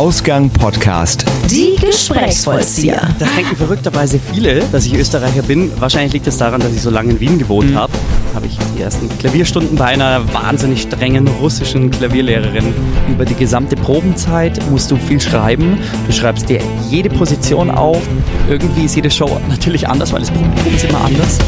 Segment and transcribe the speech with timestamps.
[0.00, 1.26] Ausgang Podcast.
[1.50, 3.02] Die Gesprächsvollzieher.
[3.18, 5.70] Das denken verrückterweise viele, dass ich Österreicher bin.
[5.78, 7.92] Wahrscheinlich liegt es daran, dass ich so lange in Wien gewohnt habe.
[8.34, 12.72] Habe ich die ersten Klavierstunden bei einer wahnsinnig strengen russischen Klavierlehrerin.
[13.10, 15.78] Über die gesamte Probenzeit musst du viel schreiben.
[16.06, 18.00] Du schreibst dir jede Position auf.
[18.48, 21.38] Irgendwie ist jede Show natürlich anders, weil das Publikum ist immer anders.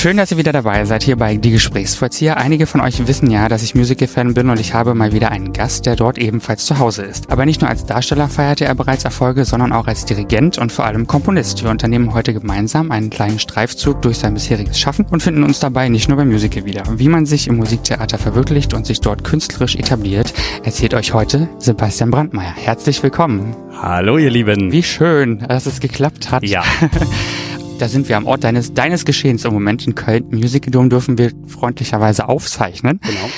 [0.00, 2.38] Schön, dass ihr wieder dabei seid hier bei Die Gesprächsvollzieher.
[2.38, 5.52] Einige von euch wissen ja, dass ich Musical-Fan bin und ich habe mal wieder einen
[5.52, 7.30] Gast, der dort ebenfalls zu Hause ist.
[7.30, 10.86] Aber nicht nur als Darsteller feierte er bereits Erfolge, sondern auch als Dirigent und vor
[10.86, 11.62] allem Komponist.
[11.64, 15.90] Wir unternehmen heute gemeinsam einen kleinen Streifzug durch sein bisheriges Schaffen und finden uns dabei
[15.90, 16.82] nicht nur beim Musical wieder.
[16.96, 20.32] Wie man sich im Musiktheater verwirklicht und sich dort künstlerisch etabliert,
[20.64, 22.54] erzählt euch heute Sebastian Brandmeier.
[22.56, 23.54] Herzlich willkommen.
[23.82, 24.72] Hallo, ihr Lieben.
[24.72, 26.42] Wie schön, dass es geklappt hat.
[26.42, 26.64] Ja.
[27.80, 30.28] Da sind wir am Ort deines, deines Geschehens im Moment in Köln.
[30.30, 33.00] Im Musical Dome dürfen wir freundlicherweise aufzeichnen.
[33.02, 33.30] Genau.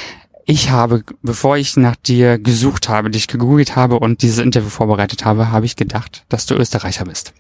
[0.45, 5.24] Ich habe, bevor ich nach dir gesucht habe, dich gegoogelt habe und dieses Interview vorbereitet
[5.24, 7.33] habe, habe ich gedacht, dass du Österreicher bist.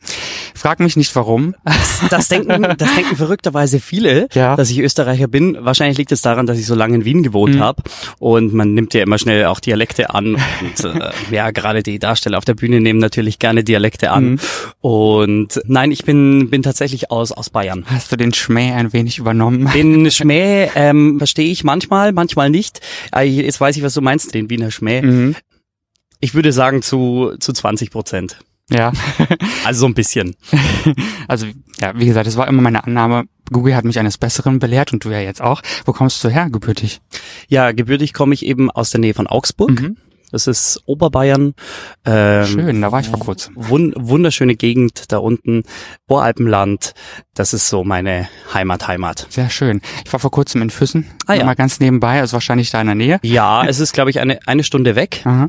[0.54, 1.54] Frag mich nicht warum.
[1.64, 4.54] Das, das denken, das denken verrückterweise viele, Ja.
[4.56, 5.56] dass ich Österreicher bin.
[5.60, 7.60] Wahrscheinlich liegt es daran, dass ich so lange in Wien gewohnt Mhm.
[7.60, 7.82] habe
[8.20, 12.38] und man nimmt ja immer schnell auch Dialekte an und äh, ja, gerade die Darsteller
[12.38, 14.24] auf der Bühne nehmen natürlich gerne Dialekte an.
[14.32, 14.38] Mhm.
[14.80, 17.84] Und nein, ich bin bin tatsächlich aus aus Bayern.
[17.86, 19.70] Hast du den Schmäh ein wenig übernommen?
[19.74, 22.80] Den Schmäh ähm, verstehe ich manchmal, manchmal nicht.
[23.14, 25.02] Äh, Jetzt weiß ich, was du meinst, den Wiener Schmäh.
[25.02, 25.36] Mhm.
[26.20, 28.38] Ich würde sagen zu zu 20 Prozent.
[28.70, 28.92] Ja.
[29.64, 30.34] Also so ein bisschen.
[31.28, 31.46] Also,
[31.80, 33.24] ja, wie gesagt, es war immer meine Annahme.
[33.50, 35.62] Google hat mich eines Besseren belehrt und du ja jetzt auch.
[35.84, 37.00] Wo kommst du her, gebürtig?
[37.48, 39.80] Ja, gebürtig komme ich eben aus der Nähe von Augsburg.
[39.80, 39.96] Mhm.
[40.32, 41.54] Das ist Oberbayern.
[42.04, 43.52] Ähm, Schön, da war ich vor kurzem.
[43.56, 45.62] Wun wunderschöne Gegend da unten,
[46.08, 46.94] Voralpenland.
[47.34, 49.26] Das ist so meine Heimat, Heimat.
[49.30, 49.80] Sehr schön.
[50.04, 51.06] Ich war vor kurzem in Füssen.
[51.26, 51.44] Ah, ja.
[51.44, 53.20] Mal ganz nebenbei, also wahrscheinlich da in der Nähe.
[53.22, 55.20] Ja, es ist, glaube ich, eine, eine Stunde weg.
[55.24, 55.48] Aha.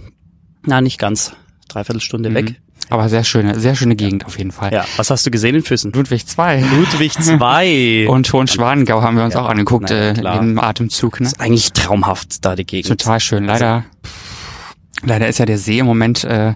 [0.66, 1.34] Na, nicht ganz.
[1.70, 2.36] Dreiviertel Stunde Mhm.
[2.36, 2.56] weg.
[2.90, 4.74] Aber sehr schöne, sehr schöne Gegend auf jeden Fall.
[4.74, 5.94] Ja, was hast du gesehen in Füssen?
[5.94, 6.64] Ludwig II.
[6.76, 8.08] Ludwig II.
[8.08, 11.22] Und Hohenschwangau haben wir uns Ja, auch angeguckt, na ja, äh, im Atemzug.
[11.22, 11.28] Ne?
[11.28, 12.90] ist eigentlich traumhaft da die Gegend.
[13.00, 13.46] Total schön.
[13.46, 13.86] Leider,
[15.04, 16.54] leider ist ja der See im Moment äh,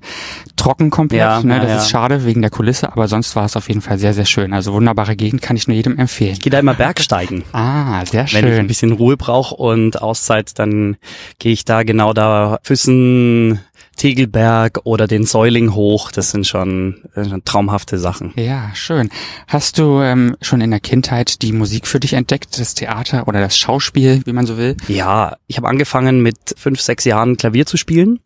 [0.55, 1.19] trocken komplett.
[1.19, 1.59] Ja, ne?
[1.59, 1.77] Das ja.
[1.77, 4.53] ist schade wegen der Kulisse, aber sonst war es auf jeden Fall sehr, sehr schön.
[4.53, 6.33] Also wunderbare Gegend kann ich nur jedem empfehlen.
[6.33, 7.43] Ich gehe da immer Bergsteigen.
[7.57, 8.67] Ah, sehr Wenn ich ein schön.
[8.67, 10.97] bisschen Ruhe brauche und Auszeit, dann
[11.39, 13.59] gehe ich da genau da Füssen,
[13.97, 16.11] Tegelberg oder den Säuling hoch.
[16.11, 18.33] Das sind schon, das sind traumhafte Sachen.
[18.35, 19.09] Ja, schön.
[19.47, 23.41] Hast du ähm, schon in der Kindheit die Musik für dich entdeckt, das Theater oder
[23.41, 24.77] das Schauspiel, wie man so will?
[24.87, 28.19] Ja, ich habe angefangen mit fünf, sechs Jahren Klavier zu spielen.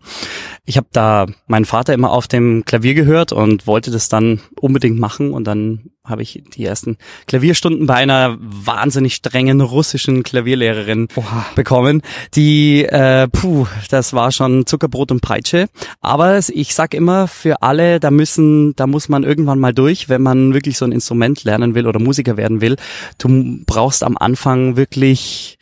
[0.65, 4.99] Ich habe da meinen Vater immer auf dem Klavier gehört und wollte das dann unbedingt
[4.99, 6.97] machen und dann habe ich die ersten
[7.27, 11.45] Klavierstunden bei einer wahnsinnig strengen russischen Klavierlehrerin Oha.
[11.55, 12.01] bekommen.
[12.33, 15.67] Die, äh, puh, das war schon Zuckerbrot und Peitsche.
[15.99, 20.23] Aber ich sag immer, für alle, da müssen, da muss man irgendwann mal durch, wenn
[20.23, 22.77] man wirklich so ein Instrument lernen will oder Musiker werden will.
[23.19, 25.57] Du brauchst am Anfang wirklich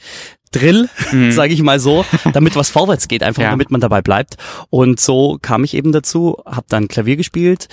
[0.51, 1.31] Drill, Mhm.
[1.31, 3.51] sage ich mal so, damit was vorwärts geht, einfach Ja.
[3.51, 4.37] damit man dabei bleibt.
[4.71, 7.67] Und so kam ich eben dazu, habe dann Klavier gespielt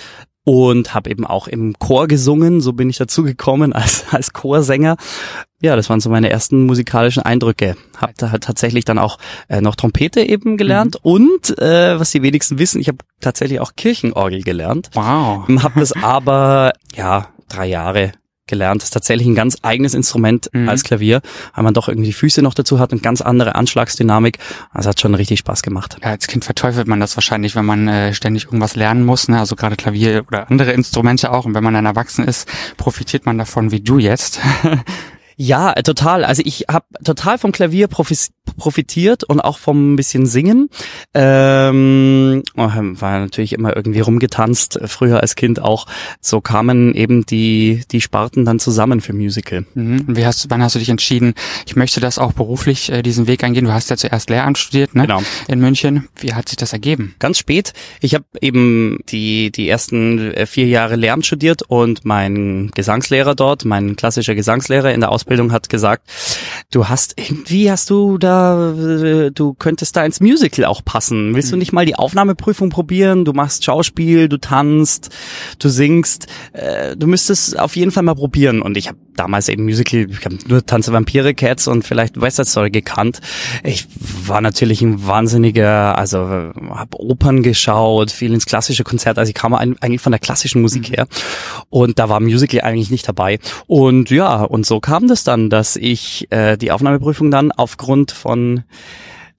[0.47, 2.61] und habe eben auch im Chor gesungen.
[2.61, 4.95] So bin ich dazu gekommen als als Chorsänger.
[5.61, 7.75] Ja, das waren so meine ersten musikalischen Eindrücke.
[7.97, 9.17] Hab da halt tatsächlich dann auch
[9.49, 13.73] äh, noch Trompete eben gelernt und äh, was die wenigsten wissen, ich habe tatsächlich auch
[13.75, 14.89] Kirchenorgel gelernt.
[14.93, 15.49] Wow.
[15.63, 18.13] Habe das aber ja drei Jahre
[18.47, 18.81] gelernt.
[18.81, 20.69] Das ist tatsächlich ein ganz eigenes Instrument Mhm.
[20.69, 21.21] als Klavier,
[21.55, 24.37] weil man doch irgendwie die Füße noch dazu hat und ganz andere Anschlagsdynamik.
[24.73, 25.97] Das hat schon richtig Spaß gemacht.
[26.03, 29.39] Ja, als Kind verteufelt man das wahrscheinlich, wenn man äh, ständig irgendwas lernen muss, ne?
[29.39, 31.45] also gerade Klavier oder andere Instrumente auch.
[31.45, 32.47] Und wenn man dann erwachsen ist,
[32.77, 34.39] profitiert man davon wie du jetzt.
[35.39, 36.25] Ja, äh, total.
[36.25, 40.69] Also ich habe total vom Klavier profitiert und auch vom bisschen Singen.
[41.13, 45.85] Ähm, oh, war natürlich immer irgendwie rumgetanzt, äh, früher als Kind auch.
[46.21, 49.65] So kamen eben die, die Sparten dann zusammen für Musical.
[49.75, 50.05] Mhm.
[50.07, 51.35] Und wie hast du, wann hast du dich entschieden,
[51.67, 53.65] ich möchte das auch beruflich äh, diesen Weg eingehen?
[53.65, 55.03] Du hast ja zuerst Lehramt studiert, ne?
[55.03, 55.21] Genau.
[55.47, 56.07] In München.
[56.19, 57.13] Wie hat sich das ergeben?
[57.19, 57.73] Ganz spät.
[58.01, 63.65] Ich habe eben die, die ersten äh, vier Jahre Lehramt studiert und mein Gesangslehrer dort,
[63.65, 66.09] mein klassischer Gesangslehrer in der Ausbildung hat gesagt,
[66.71, 71.35] du hast irgendwie hast du da, äh, du könntest da ins Musical auch passen.
[71.35, 73.25] Willst du nicht mal die Aufnahmeprüfung probieren?
[73.25, 75.09] Du machst Schauspiel, du tanzt,
[75.59, 76.27] du singst.
[76.53, 78.61] Äh, du müsstest auf jeden Fall mal probieren.
[78.61, 82.37] Und ich habe damals eben Musical, ich habe nur Tanze Vampire, Cats und vielleicht West
[82.37, 83.19] Side Story gekannt.
[83.63, 83.87] Ich
[84.25, 89.17] war natürlich ein wahnsinniger, also habe Opern geschaut, viel ins klassische Konzert.
[89.17, 91.07] Also ich kam eigentlich von der klassischen Musik her
[91.69, 93.39] und da war Musical eigentlich nicht dabei.
[93.67, 98.63] Und ja, und so kam das dann, dass ich äh, die Aufnahmeprüfung dann aufgrund von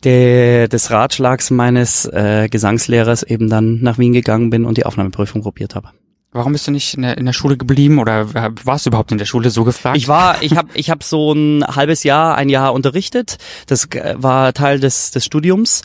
[0.05, 5.43] der, des Ratschlags meines äh, Gesangslehrers eben dann nach Wien gegangen bin und die Aufnahmeprüfung
[5.43, 5.91] probiert habe.
[6.31, 8.35] Warum bist du nicht in der, in der Schule geblieben oder
[8.65, 9.97] warst du überhaupt in der Schule so gefragt?
[9.97, 13.39] Ich war, ich habe, ich habe so ein halbes Jahr, ein Jahr unterrichtet.
[13.67, 15.83] Das äh, war Teil des des Studiums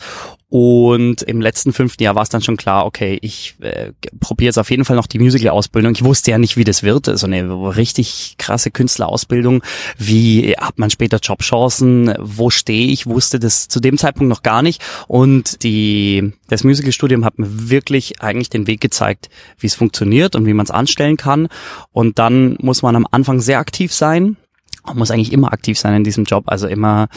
[0.48, 4.58] und im letzten fünften Jahr war es dann schon klar, okay, ich äh, probiere jetzt
[4.58, 5.92] auf jeden Fall noch die Musical-Ausbildung.
[5.92, 7.06] Ich wusste ja nicht, wie das wird.
[7.06, 9.62] So eine richtig krasse Künstlerausbildung.
[9.98, 12.14] Wie hat man später Jobchancen?
[12.20, 13.06] Wo stehe ich?
[13.06, 14.82] Wusste das zu dem Zeitpunkt noch gar nicht.
[15.08, 20.46] Und die, das Musical-Studium hat mir wirklich eigentlich den Weg gezeigt, wie es funktioniert und
[20.46, 21.48] wie man es anstellen kann.
[21.90, 24.36] Und dann muss man am Anfang sehr aktiv sein
[24.84, 27.08] man muss eigentlich immer aktiv sein in diesem Job, also immer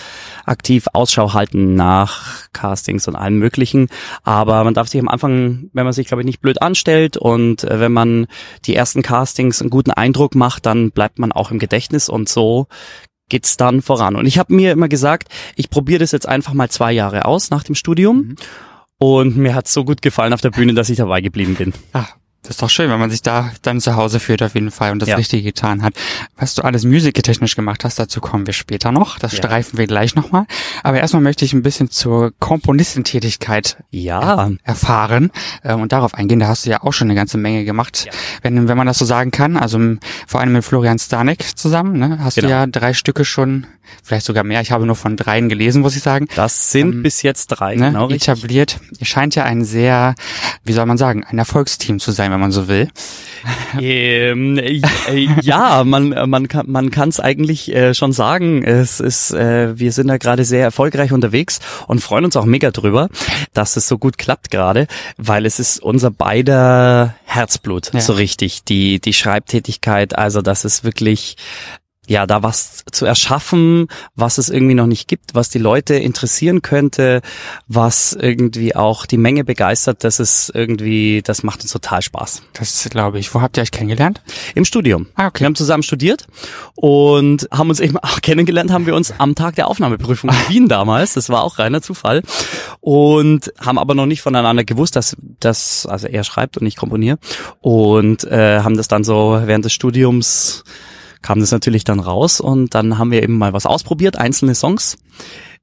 [0.46, 3.90] aktiv Ausschau halten nach Castings und allem Möglichen.
[4.24, 7.64] Aber man darf sich am Anfang, wenn man sich, glaube ich, nicht blöd anstellt und
[7.64, 8.28] äh, wenn man
[8.66, 12.68] die ersten Castings einen guten Eindruck macht, dann bleibt man auch im Gedächtnis und so
[13.30, 14.16] geht's dann voran.
[14.16, 17.50] Und ich habe mir immer gesagt, ich probiere das jetzt einfach mal zwei Jahre aus
[17.50, 18.18] nach dem Studium.
[18.18, 18.36] Mhm.
[19.00, 21.74] Und mir hat's so gut gefallen auf der Bühne, dass ich dabei geblieben bin.
[21.94, 22.08] Ah,
[22.44, 24.92] das ist doch schön, wenn man sich da dann zu Hause fühlt auf jeden Fall
[24.92, 25.16] und das ja.
[25.18, 25.94] Richtige getan hat.
[26.38, 29.20] Was du alles musiktechnisch gemacht hast, dazu kommen wir später noch.
[29.20, 29.40] Das ja.
[29.40, 30.46] streifen wir gleich nochmal.
[30.84, 34.50] Aber erstmal möchte ich ein bisschen zur Komponistentätigkeit ja.
[34.64, 35.32] erfahren
[35.64, 36.40] äh, und darauf eingehen.
[36.40, 38.12] Da hast du ja auch schon eine ganze Menge gemacht, ja.
[38.44, 39.58] wenn, wenn man das so sagen kann.
[39.58, 39.80] Also
[40.26, 42.20] vor allem mit Florian Stanek zusammen, ne?
[42.22, 42.48] hast genau.
[42.48, 43.68] du ja drei Stücke schon
[44.04, 44.62] vielleicht sogar mehr.
[44.62, 46.28] Ich habe nur von dreien gelesen, muss ich sagen.
[46.36, 48.10] Das sind ähm, bis jetzt drei, ne, genau.
[48.10, 48.80] Etabliert.
[49.00, 50.16] Ihr scheint ja ein sehr,
[50.64, 52.90] wie soll man sagen, ein Erfolgsteam zu sein, wenn man so will.
[53.80, 54.82] Ähm, äh,
[55.42, 58.64] ja, man man kann man kann es eigentlich äh, schon sagen.
[58.64, 62.72] Es ist, äh, wir sind da gerade sehr erfolgreich unterwegs und freuen uns auch mega
[62.72, 63.10] drüber,
[63.54, 64.88] dass es so gut klappt gerade,
[65.18, 68.02] weil es ist unser beider Herzblut ja.
[68.02, 70.18] so richtig die die Schreibtätigkeit.
[70.18, 71.38] Also das ist wirklich
[72.08, 76.62] ja, da was zu erschaffen, was es irgendwie noch nicht gibt, was die Leute interessieren
[76.62, 77.22] könnte,
[77.68, 82.44] was irgendwie auch die Menge begeistert, das ist irgendwie, das macht uns total Spaß.
[82.54, 83.34] Das glaube ich.
[83.34, 84.22] Wo habt ihr euch kennengelernt?
[84.56, 85.08] Im Studium.
[85.16, 85.42] Ah, okay.
[85.42, 86.28] Wir haben zusammen studiert
[86.76, 90.68] und haben uns eben auch kennengelernt, haben wir uns am Tag der Aufnahmeprüfung in Wien
[90.70, 92.24] damals, das war auch reiner Zufall
[92.80, 97.18] und haben aber noch nicht voneinander gewusst, dass, dass also er schreibt und ich komponiere
[97.60, 100.64] und äh, haben das dann so während des Studiums
[101.28, 104.98] kam das natürlich dann raus und dann haben wir eben mal was ausprobiert, einzelne Songs.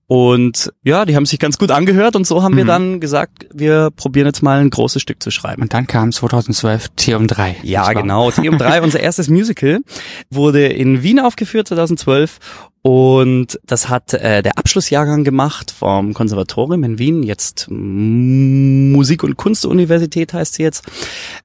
[0.07, 2.59] Und ja, die haben sich ganz gut angehört und so haben mhm.
[2.59, 5.63] wir dann gesagt, wir probieren jetzt mal ein großes Stück zu schreiben.
[5.63, 7.57] Und dann kam 2012 T um 3.
[7.63, 8.31] Ja, genau.
[8.31, 9.81] T um 3, unser erstes Musical,
[10.29, 12.41] wurde in Wien aufgeführt 2012
[12.83, 20.35] und das hat äh, der Abschlussjahrgang gemacht vom Konservatorium in Wien, jetzt Musik- und Kunstuniversität
[20.35, 20.85] heißt sie jetzt.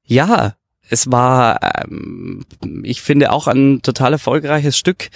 [0.03, 0.55] Ja,
[0.89, 2.45] es war, ähm,
[2.83, 5.09] ich finde, auch ein total erfolgreiches Stück,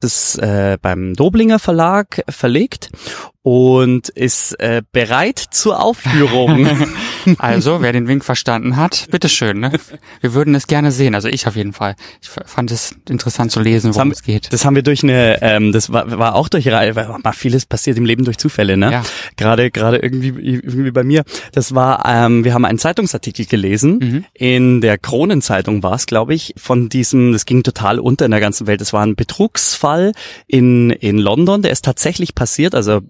[0.00, 2.90] das äh, beim Doblinger Verlag verlegt
[3.42, 6.68] und ist äh, bereit zur Aufführung.
[7.38, 9.60] also, wer den Wink verstanden hat, bitteschön.
[9.60, 9.72] Ne?
[10.20, 11.14] Wir würden es gerne sehen.
[11.14, 11.96] Also ich auf jeden Fall.
[12.20, 14.52] Ich fand es interessant zu lesen, worum haben, es geht.
[14.52, 17.96] Das haben wir durch eine, ähm, das war, war auch durch weil mal vieles passiert
[17.96, 18.92] im Leben durch Zufälle, ne?
[18.92, 19.02] Ja.
[19.36, 21.24] Gerade gerade irgendwie irgendwie bei mir.
[21.52, 24.24] Das war, ähm, wir haben einen Zeitungsartikel gelesen mhm.
[24.34, 27.32] in der Kronenzeitung war es, glaube ich, von diesem.
[27.32, 28.82] Das ging total unter in der ganzen Welt.
[28.82, 29.89] Das war ein Betrugsfall
[30.46, 31.62] in in London.
[31.62, 32.74] Der ist tatsächlich passiert.
[32.74, 33.00] Also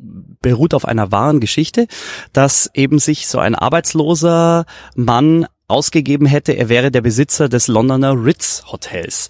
[0.43, 1.87] beruht auf einer wahren Geschichte,
[2.33, 8.13] dass eben sich so ein arbeitsloser Mann ausgegeben hätte, er wäre der Besitzer des Londoner
[8.25, 9.29] Ritz Hotels.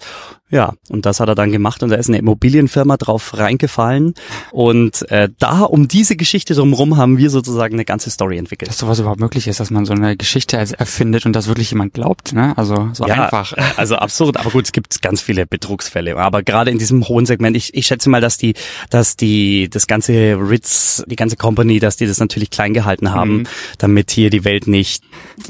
[0.51, 4.13] Ja, und das hat er dann gemacht und da ist eine Immobilienfirma drauf reingefallen.
[4.51, 8.69] Und äh, da um diese Geschichte drumherum haben wir sozusagen eine ganze Story entwickelt.
[8.69, 11.93] Dass sowas überhaupt möglich ist, dass man so eine Geschichte erfindet und dass wirklich jemand
[11.93, 12.53] glaubt, ne?
[12.57, 13.53] Also so ja, einfach.
[13.77, 16.17] Also absurd, aber gut, es gibt ganz viele Betrugsfälle.
[16.17, 18.53] Aber gerade in diesem hohen Segment, ich, ich schätze mal, dass die,
[18.89, 23.37] dass die, das ganze Ritz, die ganze Company, dass die das natürlich klein gehalten haben,
[23.37, 23.47] mhm.
[23.77, 25.03] damit hier die Welt nicht,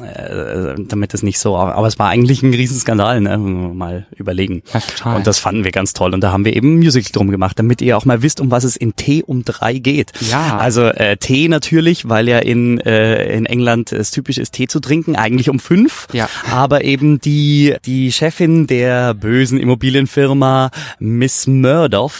[0.03, 3.37] äh, damit es nicht so, aber es war eigentlich ein Riesenskandal, ne?
[3.37, 4.61] Mal überlegen.
[4.73, 5.15] Ja, Total.
[5.17, 6.13] Und das fanden wir ganz toll.
[6.13, 8.51] Und da haben wir eben ein Musical drum gemacht, damit ihr auch mal wisst, um
[8.51, 10.11] was es in T um drei geht.
[10.29, 10.57] Ja.
[10.57, 14.79] Also äh, Tee natürlich, weil ja in, äh, in England es typisch ist, Tee zu
[14.79, 16.07] trinken, eigentlich um fünf.
[16.13, 16.29] Ja.
[16.49, 22.11] Aber eben die, die Chefin der bösen Immobilienfirma Miss Murdoch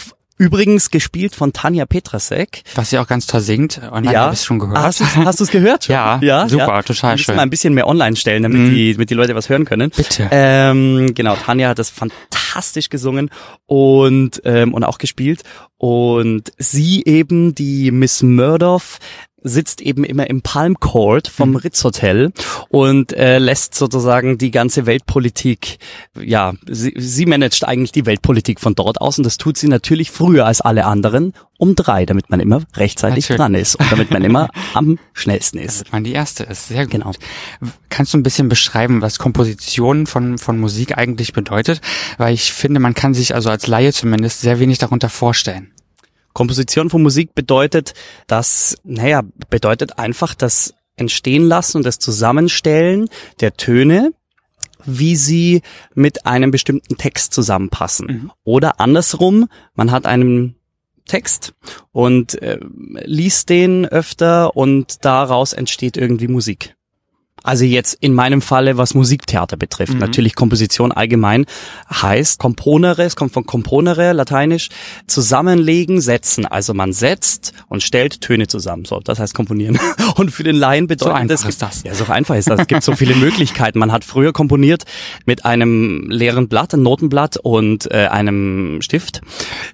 [0.41, 2.63] Übrigens gespielt von Tanja Petrasek.
[2.73, 3.79] Was sie auch ganz toll singt.
[3.91, 4.21] Online ja.
[4.21, 4.75] habe ich schon gehört.
[4.79, 5.87] Hast du hast du's gehört?
[5.87, 6.81] ja, ja, super, ja.
[6.81, 7.35] total schön.
[7.35, 8.69] mal ein bisschen mehr online stellen, damit, mm.
[8.71, 9.91] die, damit die Leute was hören können.
[9.91, 10.27] Bitte.
[10.31, 12.40] Ähm, genau, Tanja hat das fantastisch
[12.89, 13.29] gesungen
[13.65, 15.43] und, ähm, und auch gespielt.
[15.77, 18.83] Und sie eben, die Miss Murdoch,
[19.43, 22.31] sitzt eben immer im Palm Court vom Ritz Hotel
[22.69, 25.79] und äh, lässt sozusagen die ganze Weltpolitik,
[26.19, 30.11] ja, sie, sie managt eigentlich die Weltpolitik von dort aus und das tut sie natürlich
[30.11, 33.37] früher als alle anderen um drei, damit man immer rechtzeitig Natürlich.
[33.37, 35.81] dran ist und damit man immer am schnellsten ist.
[35.81, 36.69] Damit man die erste ist.
[36.69, 36.91] Sehr gut.
[36.91, 37.11] Genau.
[37.89, 41.81] Kannst du ein bisschen beschreiben, was Komposition von, von Musik eigentlich bedeutet?
[42.17, 45.70] Weil ich finde, man kann sich also als Laie zumindest sehr wenig darunter vorstellen.
[46.33, 47.93] Komposition von Musik bedeutet,
[48.27, 53.09] das, naja, bedeutet einfach das Entstehen lassen und das Zusammenstellen
[53.39, 54.13] der Töne,
[54.85, 55.61] wie sie
[55.93, 58.07] mit einem bestimmten Text zusammenpassen.
[58.07, 58.31] Mhm.
[58.43, 60.55] Oder andersrum, man hat einen
[61.05, 61.53] Text
[61.91, 62.59] und äh,
[63.03, 66.75] liest den öfter und daraus entsteht irgendwie Musik.
[67.43, 69.93] Also jetzt in meinem Falle, was Musiktheater betrifft.
[69.93, 69.99] Mhm.
[69.99, 71.45] Natürlich Komposition allgemein
[71.89, 74.69] heißt componere, es kommt von componere, lateinisch,
[75.07, 76.45] zusammenlegen, setzen.
[76.45, 78.85] Also man setzt und stellt Töne zusammen.
[78.85, 79.79] So, das heißt komponieren.
[80.15, 81.83] Und für den Laien bedeutet einfach das, ist das.
[81.83, 82.61] Ja, so einfach ist das.
[82.61, 83.79] Es gibt so viele Möglichkeiten.
[83.79, 84.83] Man hat früher komponiert
[85.25, 89.21] mit einem leeren Blatt, einem Notenblatt und äh, einem Stift.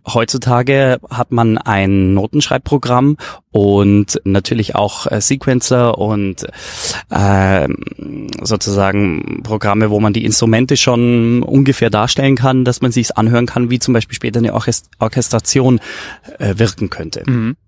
[0.07, 3.17] Heutzutage hat man ein Notenschreibprogramm
[3.51, 6.45] und natürlich auch äh, Sequencer und
[7.09, 7.56] äh,
[8.41, 13.69] sozusagen Programme, wo man die Instrumente schon ungefähr darstellen kann, dass man sich's anhören kann,
[13.69, 15.79] wie zum Beispiel später eine Orchest Orchestration
[16.39, 17.23] äh, wirken könnte.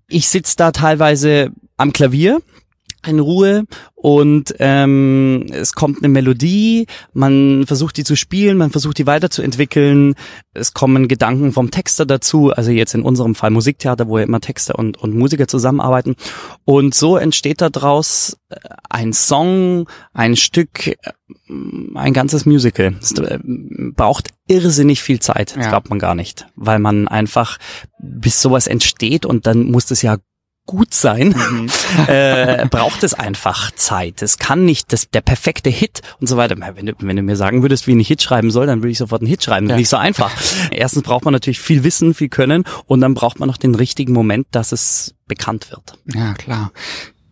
[0.08, 2.40] Ich sitze da teilweise am Klavier
[3.06, 3.64] in Ruhe
[3.94, 10.14] und ähm, es kommt eine Melodie, man versucht die zu spielen, man versucht die weiterzuentwickeln,
[10.54, 14.40] es kommen Gedanken vom Texter dazu, also jetzt in unserem Fall Musiktheater, wo ja immer
[14.40, 16.16] Texter und, und Musiker zusammenarbeiten
[16.64, 18.56] und so entsteht daraus äh,
[18.88, 20.96] ein Song, ein Stück, äh,
[21.94, 22.94] ein ganzes Musical.
[23.00, 23.38] Es äh,
[23.94, 25.70] braucht irrsinnig viel Zeit, das Ja.
[25.70, 27.58] glaubt man gar nicht, weil man einfach
[28.00, 30.16] bis sowas entsteht und dann muss das ja
[30.70, 31.34] gut sein,
[32.06, 34.22] äh, braucht es einfach Zeit.
[34.22, 36.54] Es kann nicht das, der perfekte Hit und so weiter.
[36.76, 38.92] Wenn du, wenn du mir sagen würdest, wie ich einen Hit schreiben soll, dann würde
[38.92, 39.68] ich sofort einen Hit schreiben.
[39.68, 39.74] Ja.
[39.74, 40.30] nicht so einfach.
[40.70, 44.12] Erstens braucht man natürlich viel Wissen, viel Können und dann braucht man noch den richtigen
[44.12, 45.98] Moment, dass es bekannt wird.
[46.14, 46.70] Ja, klar.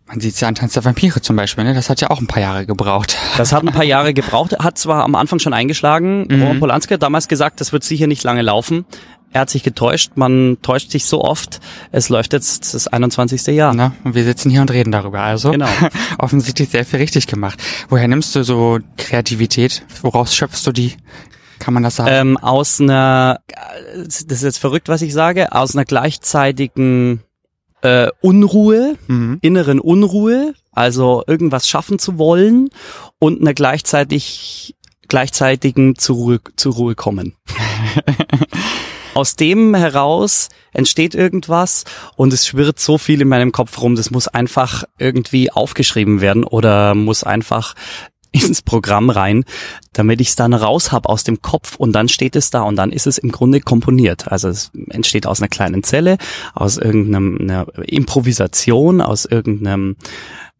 [0.09, 1.75] Man sieht's ja an Tanz der Vampire zum Beispiel, ne?
[1.75, 3.15] Das hat ja auch ein paar Jahre gebraucht.
[3.37, 6.27] Das hat ein paar Jahre gebraucht, hat zwar am Anfang schon eingeschlagen.
[6.31, 8.85] Roman Polanski hat damals gesagt, das wird sicher nicht lange laufen.
[9.31, 11.59] Er hat sich getäuscht, man täuscht sich so oft.
[11.91, 13.45] Es läuft jetzt das 21.
[13.55, 13.75] Jahr.
[13.75, 13.91] Ne?
[14.03, 15.21] Und wir sitzen hier und reden darüber.
[15.21, 15.67] Also Genau.
[16.17, 17.61] offensichtlich sehr viel richtig gemacht.
[17.89, 19.85] Woher nimmst du so Kreativität?
[20.01, 20.95] Woraus schöpfst du die?
[21.59, 22.09] Kann man das sagen?
[22.11, 23.41] ähm, aus einer,
[23.95, 27.21] das ist jetzt verrückt, was ich sage, aus einer gleichzeitigen
[27.81, 29.39] äh, Unruhe, mhm.
[29.41, 32.69] inneren Unruhe, also irgendwas schaffen zu wollen
[33.19, 34.75] und einer gleichzeitig
[35.07, 37.35] gleichzeitigen zur Ruhe, zur Ruhe kommen.
[39.15, 41.83] Aus dem heraus entsteht irgendwas
[42.15, 46.43] und es schwirrt so viel in meinem Kopf rum, das muss einfach irgendwie aufgeschrieben werden
[46.43, 47.73] oder muss einfach
[48.31, 49.43] ins Programm rein,
[49.93, 52.75] damit ich es dann raus habe aus dem Kopf und dann steht es da und
[52.75, 54.31] dann ist es im Grunde komponiert.
[54.31, 56.17] Also es entsteht aus einer kleinen Zelle,
[56.53, 59.95] aus irgendeiner Improvisation, aus irgendeinem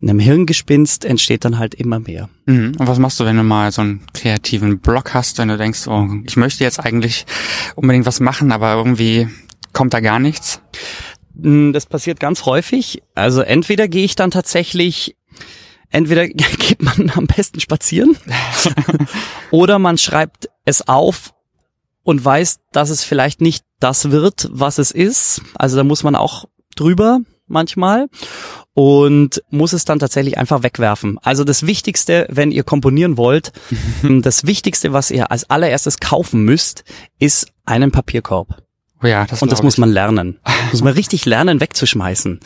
[0.02, 2.30] einem Hirngespinst entsteht dann halt immer mehr.
[2.46, 2.74] Mhm.
[2.78, 5.88] Und was machst du, wenn du mal so einen kreativen Block hast, wenn du denkst,
[5.88, 7.26] oh, ich möchte jetzt eigentlich
[7.76, 9.28] unbedingt was machen, aber irgendwie
[9.74, 10.62] kommt da gar nichts?
[11.34, 13.02] Mm, Das passiert ganz häufig.
[13.14, 15.18] Also entweder gehe ich dann tatsächlich,
[15.92, 18.18] entweder geht man am besten spazieren
[19.52, 21.34] oder man schreibt es auf
[22.04, 25.42] und weiß, dass es vielleicht nicht das wird, was es ist.
[25.56, 28.08] Also da muss man auch drüber manchmal
[28.74, 31.18] und muss es dann tatsächlich einfach wegwerfen.
[31.22, 33.52] Also das Wichtigste, wenn ihr komponieren wollt,
[34.04, 36.84] das Wichtigste, was ihr als allererstes kaufen müsst,
[37.20, 38.64] ist einen Papierkorb.
[39.02, 40.40] Oh ja, das Und das muss man lernen.
[40.72, 42.40] muss man richtig lernen, wegzuschmeißen.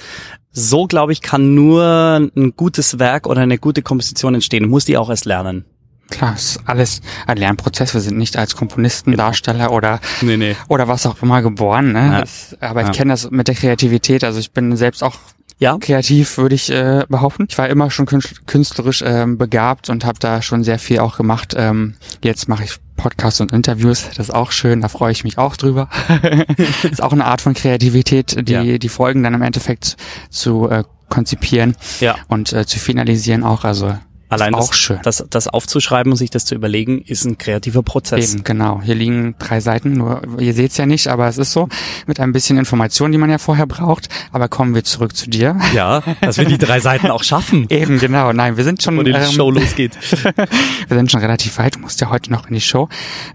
[0.56, 4.70] So, glaube ich, kann nur ein gutes Werk oder eine gute Komposition entstehen.
[4.70, 5.66] Muss die auch erst lernen.
[6.12, 7.96] Klar, ist alles ein Lernprozess.
[7.96, 10.56] Wir sind nicht als Komponisten, Darsteller oder Nee, nee.
[10.68, 11.94] oder was auch immer geboren.
[11.94, 12.00] Ne?
[12.12, 12.20] Ja.
[12.22, 12.94] Das, aber ich Ja.
[12.94, 14.24] kenne das mit der Kreativität.
[14.24, 15.16] Also ich bin selbst auch
[15.64, 15.78] Ja?
[15.80, 17.46] kreativ, würde ich äh, behaupten.
[17.50, 21.18] Ich war immer schon künst- künstlerisch ähm, begabt und habe da schon sehr viel auch
[21.18, 21.54] gemacht.
[21.58, 24.06] Ähm, jetzt mache ich Podcasts und Interviews.
[24.16, 24.82] Das ist auch schön.
[24.82, 25.90] Da freue ich mich auch drüber.
[26.84, 28.78] ist auch eine Art von Kreativität, die Ja.
[28.78, 29.98] die Folgen dann im Endeffekt
[30.30, 32.16] zu äh, konzipieren Ja.
[32.28, 33.64] und äh, zu finalisieren auch.
[33.64, 33.98] Also
[34.34, 35.00] Allein das, schön.
[35.04, 38.34] das, das aufzuschreiben und sich das zu überlegen, ist ein kreativer Prozess.
[38.34, 38.82] Eben, genau.
[38.84, 41.70] Hier liegen drei Seiten, nur ihr seht's ja nicht, aber es ist so,
[42.08, 44.10] mit ein bisschen Information, die man ja vorher braucht.
[44.32, 45.58] Aber kommen wir zurück zu dir.
[45.74, 48.34] Ja, dass wir die drei Seiten auch schaffen, Eben, genau.
[48.34, 49.98] Nein, wir sind schon, wo die ähm, Show losgeht.
[50.88, 51.76] wir sind schon relativ weit.
[51.76, 52.90] Du musst ja heute noch in die Show.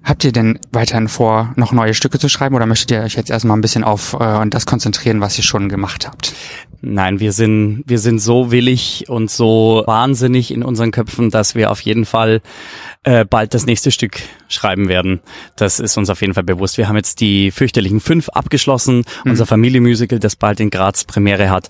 [0.05, 3.31] Habt ihr denn weiterhin vor, noch neue Stücke zu schreiben oder möchtet ihr euch jetzt
[3.31, 6.35] erstmal ein bisschen auf äh, das konzentrieren, was ihr schon gemacht habt?
[6.81, 11.73] Nein, wir sind, wir sind so willig und so wahnsinnig in unseren Köpfen, dass wir
[11.73, 12.41] auf jeden Fall
[13.03, 15.21] äh, bald das nächste Stück schreiben werden.
[15.57, 16.79] Das ist uns auf jeden Fall bewusst.
[16.79, 19.33] Wir haben jetzt die fürchterlichen fünf abgeschlossen, mhm.
[19.33, 21.69] unser Familienmusical, das bald in Graz Premiere hat.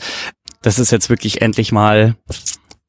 [0.60, 2.16] Das ist jetzt wirklich endlich mal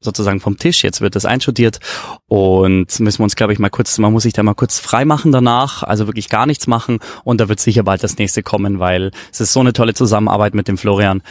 [0.00, 0.82] sozusagen vom Tisch.
[0.82, 1.78] Jetzt wird das einstudiert
[2.26, 5.04] und müssen wir uns, glaube ich, mal kurz, man muss sich da mal kurz frei
[5.04, 8.78] machen danach, also wirklich gar nichts machen und da wird sicher bald das nächste kommen,
[8.78, 11.22] weil es ist so eine tolle Zusammenarbeit mit dem Florian.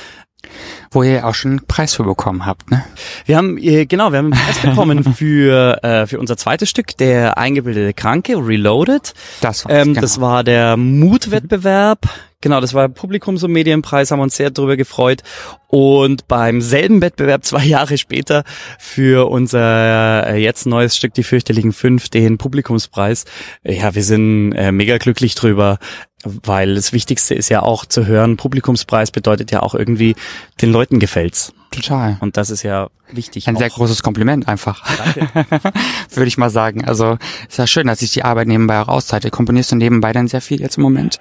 [0.91, 2.83] Wo ihr auch schon einen Preis für bekommen habt, ne?
[3.25, 6.97] Wir haben, äh, genau, wir haben einen Preis bekommen für, äh, für unser zweites Stück,
[6.97, 9.13] der eingebildete Kranke, Reloaded.
[9.41, 10.01] Das, war ähm, genau.
[10.01, 12.07] das war der Mutwettbewerb.
[12.41, 15.23] Genau, das war Publikums- und Medienpreis, haben uns sehr darüber gefreut.
[15.67, 18.45] Und beim selben Wettbewerb zwei Jahre später
[18.77, 23.25] für unser äh, jetzt neues Stück Die fürchterlichen Fünf, den Publikumspreis.
[23.63, 25.79] Ja, wir sind äh, mega glücklich drüber,
[26.23, 30.15] weil das Wichtigste ist ja auch zu hören, Publikumspreis bedeutet ja auch irgendwie,
[30.61, 31.53] den Leuten gefällt's.
[31.71, 32.17] Total.
[32.21, 33.49] Und das ist ja wichtig.
[33.49, 33.59] Ein auch.
[33.59, 34.83] sehr großes Kompliment einfach.
[34.97, 35.29] Danke.
[36.13, 36.85] Würde ich mal sagen.
[36.85, 37.17] Also
[37.49, 39.29] ist ja schön, dass ich die Arbeit nebenbei auch auszeite.
[39.29, 41.19] Komponierst du nebenbei dann sehr viel jetzt im Moment?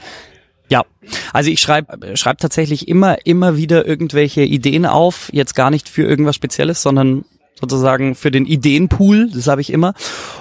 [0.68, 0.84] Ja,
[1.32, 6.02] also ich schreibe schreib tatsächlich immer, immer wieder irgendwelche Ideen auf, jetzt gar nicht für
[6.02, 7.25] irgendwas Spezielles, sondern
[7.60, 9.94] sozusagen für den Ideenpool, das habe ich immer.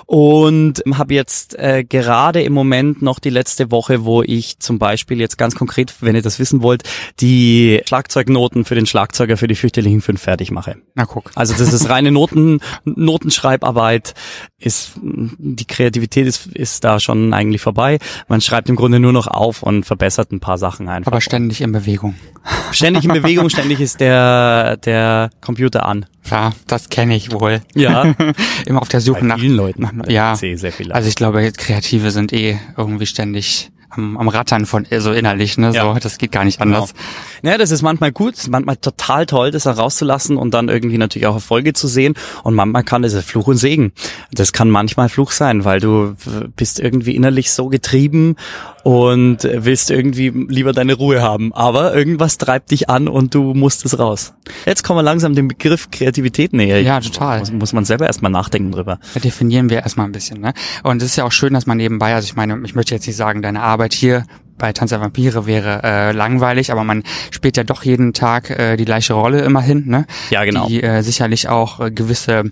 [0.05, 5.19] Und habe jetzt äh, gerade im Moment noch die letzte Woche, wo ich zum Beispiel
[5.19, 6.84] jetzt ganz konkret, wenn ihr das wissen wollt,
[7.19, 10.77] die Schlagzeugnoten für den Schlagzeuger für die fürchterlichen fünf fertig mache.
[10.96, 11.31] Na guck.
[11.36, 14.13] Also das ist reine Noten, Notenschreibarbeit,
[14.60, 18.00] ist die Kreativität ist, ist da schon eigentlich vorbei.
[18.28, 21.12] Man schreibt im Grunde nur noch auf und verbessert ein paar Sachen einfach.
[21.12, 22.16] Aber ständig in Bewegung.
[22.72, 26.08] Ständig in Bewegung, ständig ist der der Computer an.
[26.30, 27.62] Ja, das kenne ich wohl.
[27.76, 28.16] Ja.
[28.66, 29.82] Immer auf der Suche Bei nach vielen Leuten.
[29.84, 30.36] Nach, ja.
[30.36, 35.12] Sehr viel also ich glaube, Kreative sind eh irgendwie ständig am, am Rattern von so
[35.12, 35.72] innerlich, ne?
[35.74, 35.94] Ja.
[35.94, 36.94] So, das geht gar nicht anders.
[36.94, 37.06] Genau.
[37.44, 41.27] Ja, das ist manchmal gut, ist manchmal total toll, das herauszulassen und dann irgendwie natürlich
[41.27, 42.15] auch Erfolge zu sehen.
[42.44, 43.91] Und manchmal kann das Fluch und Segen.
[44.32, 46.15] Das kann manchmal Fluch sein, weil du
[46.56, 48.36] bist irgendwie innerlich so getrieben
[48.84, 51.53] und willst irgendwie lieber deine Ruhe haben.
[51.53, 54.34] Aber irgendwas treibt dich an und du musst es raus.
[54.65, 56.82] Jetzt kommen wir langsam dem Begriff Kreativität näher.
[56.82, 57.39] Ja, total.
[57.39, 59.00] Muss, muss man selber erstmal nachdenken drüber.
[59.13, 60.39] Da definieren wir erstmal ein bisschen.
[60.39, 60.53] Ne?
[60.84, 63.08] Und es ist ja auch schön, dass man nebenbei, also ich meine, ich möchte jetzt
[63.08, 64.24] nicht sagen, deine Arbeit hier
[64.57, 68.77] bei Tanz der Vampire wäre äh, langweilig, aber man spielt ja doch jeden Tag äh,
[68.77, 70.05] die gleiche Rolle immerhin, ne?
[70.29, 70.67] Ja, genau.
[70.67, 72.51] Die äh, sicherlich auch äh, gewisse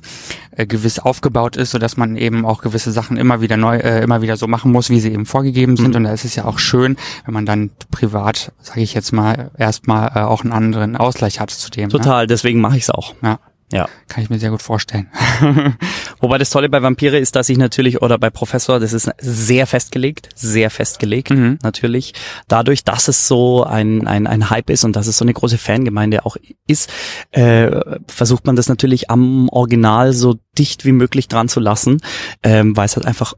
[0.58, 4.04] äh, gewiss aufgebaut ist, so dass man eben auch gewisse Sachen immer wieder neu, äh,
[4.04, 5.90] immer wieder so machen muss, wie sie eben vorgegeben sind.
[5.90, 5.96] Mhm.
[5.96, 9.52] Und da ist es ja auch schön, wenn man dann privat, sage ich jetzt mal,
[9.58, 11.86] erstmal äh, auch einen anderen Ausgleich hat zu dem.
[11.86, 11.90] Ne?
[11.90, 12.28] Total, ne?
[12.28, 13.14] deswegen mache ich es auch.
[13.22, 13.40] Ja.
[13.76, 13.90] Ja.
[14.08, 15.10] Kann ich mir sehr gut vorstellen.
[16.22, 19.68] Wobei das Tolle bei Vampire ist, dass ich natürlich, oder bei Professor, das ist sehr
[19.68, 21.60] festgelegt, sehr festgelegt, mhm.
[21.62, 22.14] natürlich.
[22.48, 25.58] Dadurch, dass es so ein, ein, ein Hype ist und dass es so eine große
[25.58, 26.90] Fangemeinde auch ist,
[27.32, 32.00] äh, versucht man das natürlich am Original so dicht wie möglich dran zu lassen,
[32.44, 33.34] ähm, weil es halt einfach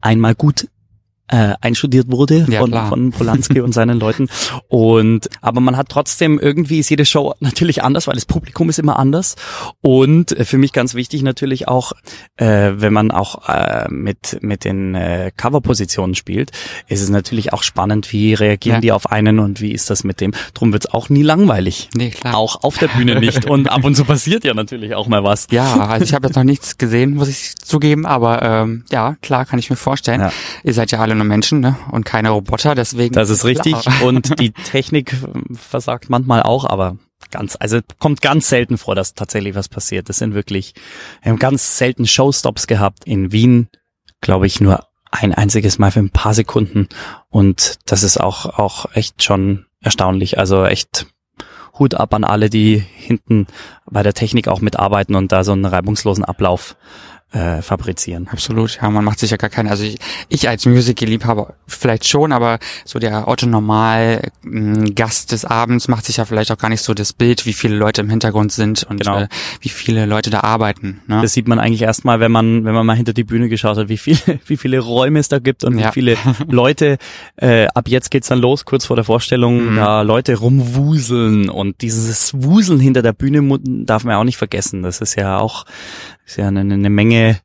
[0.00, 0.68] einmal gut
[1.30, 4.28] äh, einstudiert wurde ja, von, von Polanski und seinen Leuten.
[4.68, 8.78] Und aber man hat trotzdem irgendwie ist jede Show natürlich anders, weil das Publikum ist
[8.78, 9.36] immer anders.
[9.80, 11.92] Und äh, für mich ganz wichtig natürlich auch,
[12.36, 16.50] äh, wenn man auch äh, mit mit den äh, Coverpositionen spielt,
[16.88, 18.80] ist es natürlich auch spannend, wie reagieren ja.
[18.80, 20.32] die auf einen und wie ist das mit dem.
[20.54, 21.90] Drum wird's auch nie langweilig.
[21.94, 22.36] Nee, klar.
[22.36, 23.44] Auch auf der Bühne nicht.
[23.44, 25.46] Und ab und zu passiert ja natürlich auch mal was.
[25.50, 29.46] Ja, also ich habe jetzt noch nichts gesehen, muss ich zugeben, aber ähm, ja, klar,
[29.46, 30.20] kann ich mir vorstellen.
[30.20, 30.32] Ja.
[30.64, 31.76] Ihr seid ja alle nur Menschen ne?
[31.90, 33.14] und keine Roboter, deswegen.
[33.14, 35.16] Das ist richtig und die Technik
[35.52, 36.96] versagt manchmal auch, aber
[37.30, 40.08] ganz, also kommt ganz selten vor, dass tatsächlich was passiert.
[40.08, 40.74] Das sind wirklich,
[41.22, 43.04] wir haben ganz selten Showstops gehabt.
[43.04, 43.68] In Wien,
[44.20, 46.88] glaube ich, nur ein einziges Mal für ein paar Sekunden
[47.28, 50.38] und das ist auch, auch echt schon erstaunlich.
[50.38, 51.06] Also echt
[51.78, 53.46] Hut ab an alle, die hinten
[53.90, 56.76] bei der Technik auch mitarbeiten und da so einen reibungslosen Ablauf
[57.32, 58.28] äh, fabrizieren.
[58.28, 59.96] Absolut, ja, man macht sich ja gar keine, also ich,
[60.28, 66.06] ich als Musical-Liebhaber vielleicht schon, aber so der Otto Normal äh, Gast des Abends macht
[66.06, 68.82] sich ja vielleicht auch gar nicht so das Bild, wie viele Leute im Hintergrund sind
[68.82, 69.20] und genau.
[69.20, 69.28] äh,
[69.60, 71.02] wie viele Leute da arbeiten.
[71.06, 71.20] Ne?
[71.22, 73.88] Das sieht man eigentlich erstmal, wenn man, wenn man mal hinter die Bühne geschaut hat,
[73.88, 75.88] wie viele, wie viele Räume es da gibt und ja.
[75.88, 76.16] wie viele
[76.48, 76.98] Leute,
[77.36, 79.76] äh, ab jetzt geht's dann los, kurz vor der Vorstellung, mhm.
[79.76, 84.82] da Leute rumwuseln und dieses Wuseln hinter der Bühne darf man auch nicht vergessen.
[84.82, 85.64] Das ist ja auch
[86.30, 87.40] ist ja eine, eine Menge,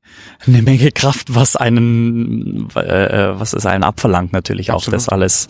[0.45, 4.93] eine Menge Kraft, was einen, äh, äh, was es einen abverlangt natürlich Absolut.
[4.93, 5.47] auch das alles.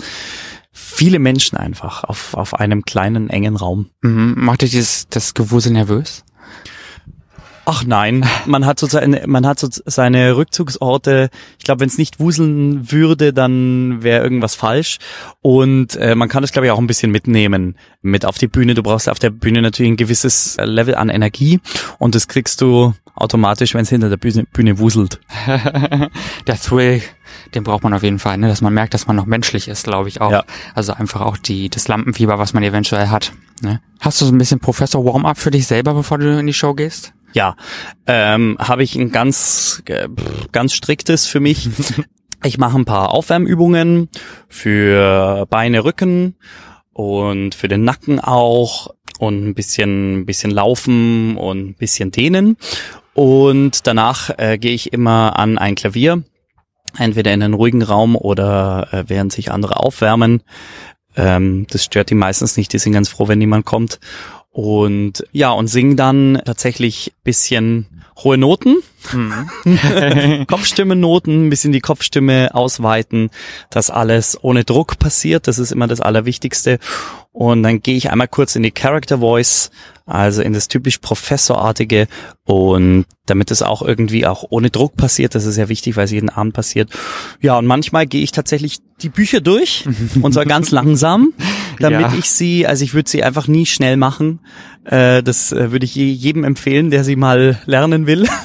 [0.71, 3.89] Viele Menschen einfach auf, auf einem kleinen, engen Raum.
[4.02, 4.36] Mhm.
[4.38, 6.24] Macht dich das, das Gewusel nervös?
[7.67, 11.30] Ach nein, man hat so seine, man hat so seine Rückzugsorte.
[11.58, 14.99] Ich glaube, wenn es nicht wuseln würde, dann wäre irgendwas falsch.
[15.41, 18.75] Und äh, man kann das, glaube ich, auch ein bisschen mitnehmen mit auf die Bühne.
[18.75, 21.60] Du brauchst auf der Bühne natürlich ein gewisses Level an Energie
[21.97, 25.19] und das kriegst du automatisch, wenn es hinter der Bühne, Bühne wuselt.
[26.47, 27.01] der Thrill,
[27.56, 28.47] den braucht man auf jeden Fall, ne?
[28.47, 30.32] dass man merkt, dass man noch menschlich ist, glaube ich auch.
[30.32, 30.43] Ja.
[30.75, 33.32] Also einfach auch die das Lampenfieber, was man eventuell hat.
[33.62, 33.82] Ne?
[33.99, 36.73] Hast du so ein bisschen Professor Warm-up für dich selber, bevor du in die Show
[36.73, 37.13] gehst?
[37.36, 37.58] Ja,
[38.08, 40.08] ähm, habe ich ein ganz, äh,
[40.54, 41.69] ganz striktes für mich.
[42.43, 44.08] Ich mache ein paar Aufwärmübungen
[44.50, 46.36] für Beine, Rücken
[46.93, 52.58] und für den Nacken auch und ein bisschen, ein bisschen laufen und ein bisschen dehnen.
[53.15, 56.24] Und danach äh, gehe ich immer an ein Klavier,
[56.95, 60.43] entweder in einen ruhigen Raum oder äh, während sich andere aufwärmen.
[61.15, 64.00] Ähm, das stört die meistens nicht, die sind ganz froh, wenn niemand kommt.
[64.56, 67.88] Und ja, und singen dann tatsächlich bisschen
[68.24, 68.78] hohe Noten,
[69.12, 70.46] mhm.
[70.48, 73.32] Kopfstimmennoten, ein bisschen die Kopfstimme ausweiten,
[73.70, 76.80] dass alles ohne Druck passiert, das ist immer das Allerwichtigste.
[77.34, 79.72] Und dann gehe ich einmal kurz in die Character Voice,
[80.06, 82.08] also in das typisch Professorartige
[82.46, 86.12] und damit es auch irgendwie auch ohne Druck passiert, das ist ja wichtig, weil es
[86.12, 86.91] jeden Abend passiert.
[87.41, 89.86] Ja, und manchmal gehe ich tatsächlich die Bücher durch
[90.22, 91.34] und zwar ganz langsam,
[91.79, 92.17] damit ja.
[92.17, 94.39] ich sie, also ich würde sie einfach nie schnell machen.
[94.85, 98.27] Äh, das äh, würde ich jedem empfehlen, der sie mal lernen will.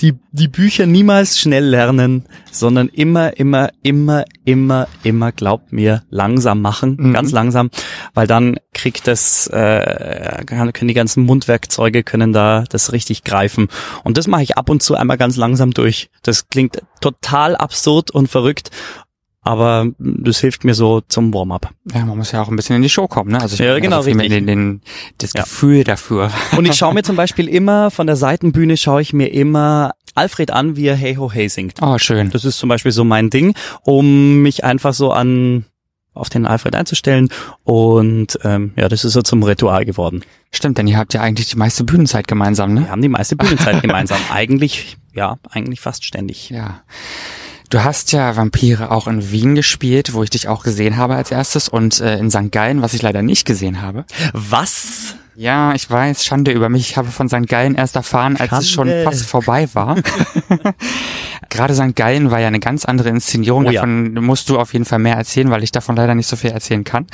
[0.00, 6.60] Die, die Bücher niemals schnell lernen, sondern immer, immer, immer, immer, immer, glaubt mir, langsam
[6.60, 7.12] machen, mhm.
[7.12, 7.70] ganz langsam,
[8.12, 13.68] weil dann kriegt das, äh, können die ganzen Mundwerkzeuge können da das richtig greifen.
[14.02, 16.10] Und das mache ich ab und zu einmal ganz langsam durch.
[16.22, 18.70] Das klingt total absurd und verrückt
[19.42, 21.70] aber das hilft mir so zum Warm-up.
[21.92, 23.40] Ja, man muss ja auch ein bisschen in die Show kommen, ne?
[23.40, 24.28] Also ich ja, genau, also richtig.
[24.28, 24.80] Den, den,
[25.18, 25.42] das ja.
[25.42, 26.30] Gefühl dafür.
[26.56, 30.52] Und ich schaue mir zum Beispiel immer von der Seitenbühne schaue ich mir immer Alfred
[30.52, 31.82] an, wie er Hey Ho Hey singt.
[31.82, 32.30] Oh, schön.
[32.30, 35.64] Das ist zum Beispiel so mein Ding, um mich einfach so an
[36.14, 37.30] auf den Alfred einzustellen
[37.64, 40.22] und ähm, ja, das ist so zum Ritual geworden.
[40.50, 42.82] Stimmt, denn ihr habt ja eigentlich die meiste Bühnenzeit gemeinsam, ne?
[42.82, 44.18] Wir haben die meiste Bühnenzeit gemeinsam.
[44.30, 46.50] Eigentlich, ja, eigentlich fast ständig.
[46.50, 46.82] Ja.
[47.72, 51.30] Du hast ja Vampire auch in Wien gespielt, wo ich dich auch gesehen habe als
[51.30, 52.52] erstes und äh, in St.
[52.52, 54.04] Gallen, was ich leider nicht gesehen habe.
[54.34, 55.14] Was?
[55.36, 56.90] Ja, ich weiß, Schande über mich.
[56.90, 57.48] Ich habe von St.
[57.48, 58.64] Gallen erst erfahren, als Schande.
[58.64, 59.96] es schon fast vorbei war.
[61.48, 61.96] Gerade St.
[61.96, 63.64] Gallen war ja eine ganz andere Inszenierung.
[63.64, 64.20] Oh, davon ja.
[64.20, 66.84] musst du auf jeden Fall mehr erzählen, weil ich davon leider nicht so viel erzählen
[66.84, 67.06] kann.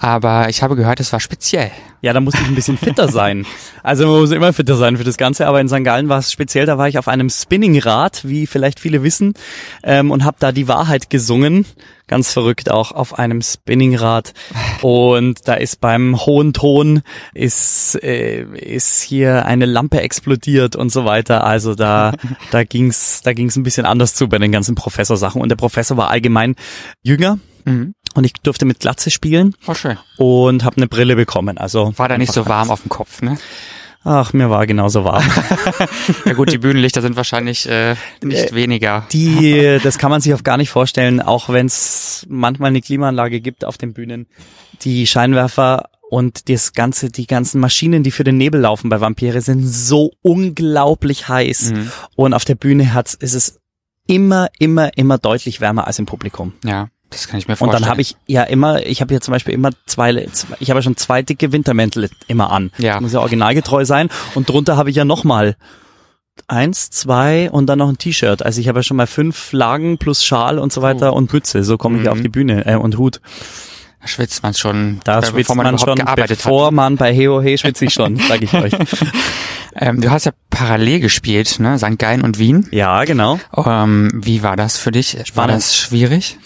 [0.00, 1.70] Aber ich habe gehört, es war speziell.
[2.00, 3.44] Ja, da musste ich ein bisschen fitter sein.
[3.82, 5.46] Also man muss immer fitter sein für das Ganze.
[5.46, 5.84] Aber in St.
[5.84, 9.34] Gallen war es speziell, da war ich auf einem Spinningrad, wie vielleicht viele wissen,
[9.82, 11.66] ähm, und habe da die Wahrheit gesungen.
[12.06, 14.32] Ganz verrückt auch auf einem Spinningrad.
[14.80, 17.02] Und da ist beim hohen Ton
[17.34, 21.44] ist, äh, ist hier eine Lampe explodiert und so weiter.
[21.44, 22.14] Also da,
[22.50, 25.42] da ging's, da ging's ein bisschen anders zu bei den ganzen Professorsachen.
[25.42, 26.56] Und der Professor war allgemein
[27.02, 27.38] jünger.
[27.66, 27.94] Mhm.
[28.14, 29.54] Und ich durfte mit Glatze spielen.
[29.66, 29.96] Oh, schön.
[30.16, 31.58] Und habe eine Brille bekommen.
[31.58, 33.38] Also war da nicht so warm auf dem Kopf, ne?
[34.02, 35.22] Ach, mir war genauso warm.
[36.24, 39.06] ja gut, die Bühnenlichter sind wahrscheinlich äh, nicht äh, weniger.
[39.12, 43.40] Die, das kann man sich auch gar nicht vorstellen, auch wenn es manchmal eine Klimaanlage
[43.40, 44.26] gibt auf den Bühnen.
[44.82, 49.42] Die Scheinwerfer und das ganze, die ganzen Maschinen, die für den Nebel laufen bei Vampire,
[49.42, 51.72] sind so unglaublich heiß.
[51.72, 51.92] Mhm.
[52.16, 53.60] Und auf der Bühne hat's, ist es
[54.06, 56.54] immer, immer, immer deutlich wärmer als im Publikum.
[56.64, 56.88] Ja.
[57.10, 57.76] Das kann ich mir vorstellen.
[57.76, 60.10] Und dann habe ich ja immer, ich habe hier zum Beispiel immer zwei,
[60.60, 62.70] ich habe ja schon zwei dicke Wintermäntel immer an.
[62.78, 62.94] Ja.
[62.94, 64.08] Das muss ja originalgetreu sein.
[64.34, 65.56] Und drunter habe ich ja nochmal
[66.46, 68.42] eins, zwei und dann noch ein T-Shirt.
[68.44, 71.16] Also ich habe ja schon mal fünf Lagen plus Schal und so weiter oh.
[71.16, 71.64] und Mütze.
[71.64, 72.10] So komme ich mhm.
[72.10, 73.20] auf die Bühne äh, und Hut.
[74.00, 75.00] Da schwitzt man schon.
[75.04, 76.72] Da schwitzt man, man schon, bevor hat.
[76.72, 78.72] man bei Heo He schwitze ich schon, sage ich euch.
[79.76, 81.78] ähm, du hast ja parallel gespielt, ne?
[81.78, 81.98] St.
[81.98, 82.66] Gallen und Wien.
[82.70, 83.38] Ja, genau.
[83.54, 85.10] Ähm, wie war das für dich?
[85.10, 85.36] Spannend.
[85.36, 86.38] War das schwierig?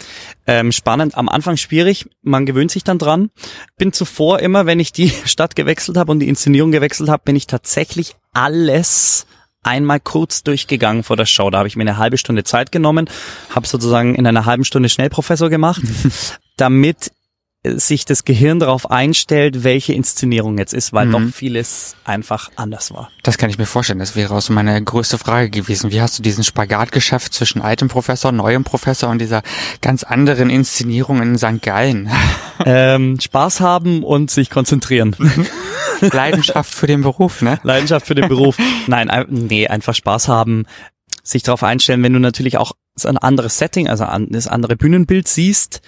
[0.46, 3.30] Ähm, spannend, am Anfang schwierig, man gewöhnt sich dann dran.
[3.78, 7.36] Bin zuvor immer, wenn ich die Stadt gewechselt habe und die Inszenierung gewechselt habe, bin
[7.36, 9.26] ich tatsächlich alles
[9.62, 11.50] einmal kurz durchgegangen vor der Show.
[11.50, 13.08] Da habe ich mir eine halbe Stunde Zeit genommen,
[13.50, 15.82] habe sozusagen in einer halben Stunde Schnellprofessor gemacht,
[16.56, 17.10] damit
[17.64, 21.12] sich das Gehirn darauf einstellt, welche Inszenierung jetzt ist, weil mhm.
[21.12, 23.10] doch vieles einfach anders war.
[23.22, 23.98] Das kann ich mir vorstellen.
[23.98, 25.90] Das wäre auch so meine größte Frage gewesen.
[25.90, 29.42] Wie hast du diesen Spagat geschafft zwischen altem Professor, neuem Professor und dieser
[29.80, 31.62] ganz anderen Inszenierung in St.
[31.62, 32.10] Gallen?
[32.64, 35.16] Ähm, Spaß haben und sich konzentrieren.
[36.00, 37.58] Leidenschaft für den Beruf, ne?
[37.64, 38.56] Leidenschaft für den Beruf.
[38.86, 40.64] Nein, nee, einfach Spaß haben,
[41.24, 42.72] sich darauf einstellen, wenn du natürlich auch
[43.04, 45.82] ein anderes Setting, also das andere Bühnenbild siehst,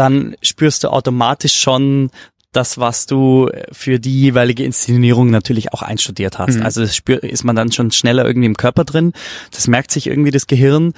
[0.00, 2.10] dann spürst du automatisch schon,
[2.52, 6.56] das, was du für die jeweilige Inszenierung natürlich auch einstudiert hast.
[6.56, 6.62] Mhm.
[6.64, 9.12] Also das spür, ist man dann schon schneller irgendwie im Körper drin.
[9.52, 10.92] Das merkt sich irgendwie das Gehirn.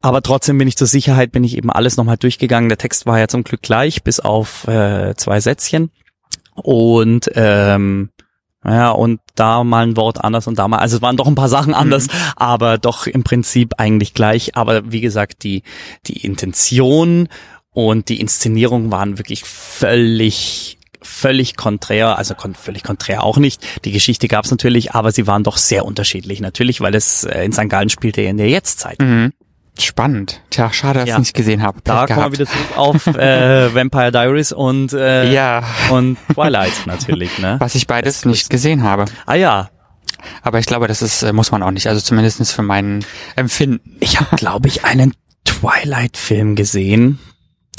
[0.00, 2.68] Aber trotzdem bin ich zur Sicherheit, bin ich eben alles nochmal durchgegangen.
[2.70, 5.90] Der Text war ja zum Glück gleich, bis auf äh, zwei Sätzchen.
[6.54, 8.08] Und ähm,
[8.64, 11.34] ja, und da mal ein Wort anders und da mal, also es waren doch ein
[11.34, 12.12] paar Sachen anders, Mhm.
[12.36, 14.56] aber doch im Prinzip eigentlich gleich.
[14.56, 15.64] Aber wie gesagt, die,
[16.06, 17.28] die Intention
[17.86, 23.64] und die Inszenierung waren wirklich völlig, völlig konträr, also kon völlig konträr auch nicht.
[23.84, 26.40] Die Geschichte gab es natürlich, aber sie waren doch sehr unterschiedlich.
[26.40, 27.68] Natürlich, weil es äh, in St.
[27.68, 28.98] Gallen spielte in der Jetztzeit.
[29.00, 29.32] Mhm.
[29.78, 30.40] Spannend.
[30.50, 31.14] Tja, schade, dass Ja.
[31.14, 31.78] ich nicht gesehen habe.
[31.84, 35.62] Da kommen wir wieder zurück auf äh, Vampire Diaries und äh, Ja,
[35.92, 37.58] und Twilight natürlich, ne?
[37.60, 39.04] was ich beides nicht gesehen habe.
[39.24, 39.70] Ah ja,
[40.42, 41.86] Aber ich glaube, das ist, äh, muss man auch nicht.
[41.86, 43.04] Also zumindestens für mein
[43.36, 43.96] Empfinden.
[44.00, 45.14] ich habe, glaube ich, einen
[45.44, 47.20] Twilight-Film gesehen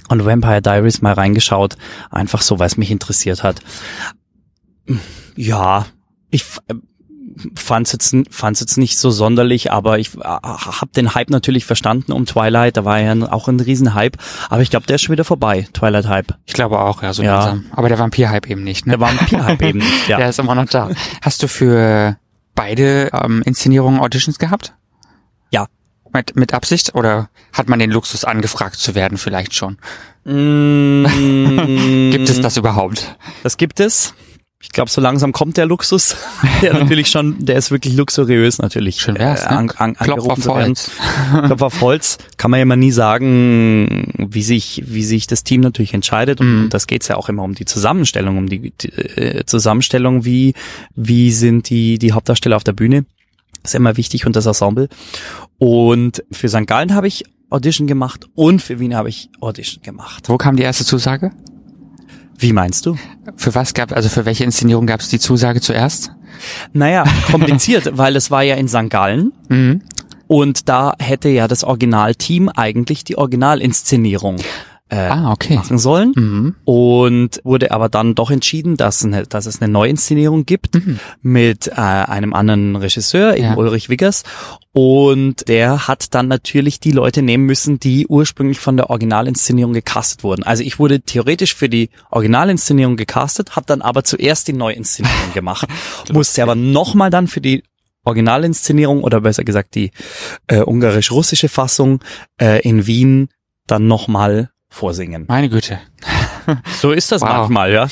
[0.09, 1.77] und Vampire Diaries mal reingeschaut,
[2.11, 3.61] einfach so, weil es mich interessiert hat.
[5.35, 5.85] Ja,
[6.31, 6.73] ich äh,
[7.55, 12.11] fand's jetzt fand's jetzt nicht so sonderlich, aber ich äh, habe den Hype natürlich verstanden
[12.11, 12.75] um Twilight.
[12.75, 14.17] Da war ja auch ein Riesenhype,
[14.49, 15.67] aber ich glaube, der ist schon wieder vorbei.
[15.73, 16.33] Twilight Hype.
[16.45, 17.35] Ich glaube auch, ja, so Ja.
[17.45, 17.65] langsam.
[17.71, 18.97] Aber der Vampir-Hype eben nicht, ne?
[18.97, 19.79] Der Vampir-Hype eben.
[19.79, 20.17] nicht, Ja.
[20.19, 20.89] Der ist immer noch da.
[21.21, 22.17] Hast du für
[22.55, 24.73] beide ähm, Inszenierungen Auditions gehabt?
[26.13, 29.77] Mit, mit Absicht oder hat man den Luxus angefragt zu werden vielleicht schon?
[30.25, 31.05] Mm,
[32.11, 33.15] Gibt es das überhaupt?
[33.43, 34.13] Das gibt es.
[34.61, 36.17] Ich glaube, so langsam kommt der Luxus.
[36.61, 38.99] der natürlich schon, der ist wirklich luxuriös natürlich.
[38.99, 39.57] Schön wär's, äh, ne?
[39.57, 40.47] an, an, Klopf auf.
[40.47, 40.91] Holz.
[41.45, 42.17] Klopf auf Holz.
[42.35, 46.41] Kann man ja immer nie sagen, wie sich, wie sich das Team natürlich entscheidet.
[46.41, 46.69] Und Mhm.
[46.69, 50.53] das geht's ja auch immer um die Zusammenstellung, um die, die äh, Zusammenstellung, wie,
[50.93, 53.05] wie sind die, die Hauptdarsteller auf der Bühne.
[53.69, 54.89] Ist immer wichtig und das Ensemble.
[55.57, 56.67] Und für St.
[56.67, 60.29] Gallen habe ich Audition gemacht und für Wien habe ich Audition gemacht.
[60.29, 61.31] Wo kam die erste Zusage?
[62.37, 62.95] Wie meinst du?
[63.35, 66.11] Für was gab, also für welche Inszenierung gab es die Zusage zuerst?
[66.73, 68.89] Naja, kompliziert, weil es war ja in St.
[68.89, 69.81] Gallen Mhm.
[70.27, 74.37] und da hätte ja das Originalteam eigentlich die Originalinszenierung
[74.89, 75.55] äh, Ah, okay.
[75.55, 76.55] machen sollen Mhm.
[76.65, 80.79] und wurde aber dann doch entschieden, dass, eine, dass es eine Neuinszenierung gibt
[81.21, 83.55] mit äh, einem anderen Regisseur, eben Ja.
[83.55, 84.23] Ulrich Wiggers.
[84.71, 90.23] Und der hat dann natürlich die Leute nehmen müssen, die ursprünglich von der Originalinszenierung gecastet
[90.23, 90.43] wurden.
[90.43, 95.67] Also ich wurde theoretisch für die Originalinszenierung gecastet, habe dann aber zuerst die Neuinszenierung gemacht,
[96.11, 97.63] musste aber nochmal dann für die
[98.05, 99.91] Originalinszenierung oder besser gesagt die
[100.47, 101.99] äh, ungarisch-russische Fassung
[102.41, 103.29] äh, in Wien
[103.67, 105.25] dann nochmal vorsingen.
[105.27, 105.79] Meine Güte.
[106.81, 107.29] So ist das Wow.
[107.29, 107.87] manchmal, ja.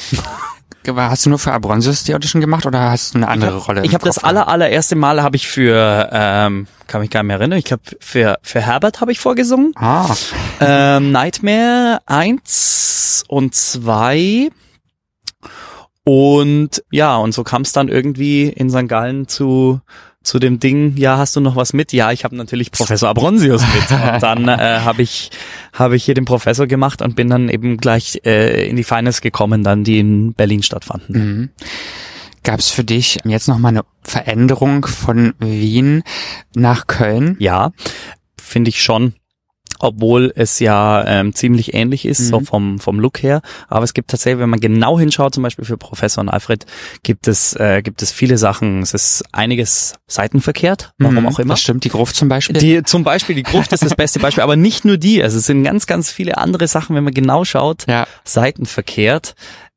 [0.95, 3.83] Hast du nur für Abronsis die Audition gemacht oder hast du eine andere Rolle?
[3.83, 7.37] Ich habe das aller, allererste Mal habe ich für, ähm, kann mich gar nicht mehr
[7.39, 9.73] erinnern, ich glaube für, für Herbert habe ich vorgesungen.
[9.75, 10.07] Ah,
[10.61, 14.49] Ähm, Nightmare 1 und 2.
[16.05, 18.87] Und ja, und so kam es dann irgendwie in St.
[18.87, 19.81] Gallen zu
[20.27, 21.93] zu dem Ding, ja, hast du noch was mit?
[21.93, 23.91] Ja, ich habe natürlich Professor Abronsius mit.
[23.91, 25.31] Und dann äh, habe ich
[25.73, 29.21] habe ich hier den Professor gemacht und bin dann eben gleich äh, in die Finals
[29.21, 31.15] gekommen, dann die in Berlin stattfanden.
[31.15, 31.49] Mhm.
[32.43, 36.03] Gab es für dich jetzt noch mal eine Veränderung von Wien
[36.53, 37.35] nach Köln?
[37.39, 37.71] Ja,
[38.39, 39.13] finde ich schon.
[39.79, 42.45] Obwohl es ja ähm, ziemlich ähnlich ist, so Mhm.
[42.45, 43.41] vom, vom Look her.
[43.67, 46.65] Aber es gibt tatsächlich, wenn man genau hinschaut, zum Beispiel für Professor und Alfred,
[47.03, 48.81] gibt es, äh, gibt es viele Sachen.
[48.81, 51.53] Es ist einiges seitenverkehrt, warum Mhm, auch immer.
[51.53, 52.57] Das stimmt, die Gruft zum Beispiel.
[52.57, 55.21] Die, zum Beispiel die Gruft ist das beste Beispiel, aber nicht nur die.
[55.21, 59.35] Also es sind ganz, ganz viele andere Sachen, wenn man genau schaut, ja, seitenverkehrt.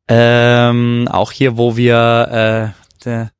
[0.09, 3.31] Ähm, auch hier, wo wir äh, der,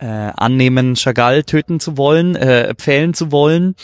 [0.00, 3.74] äh, annehmen, Chagall töten zu wollen, äh, pfählen zu wollen.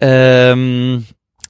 [0.00, 1.06] Ähm,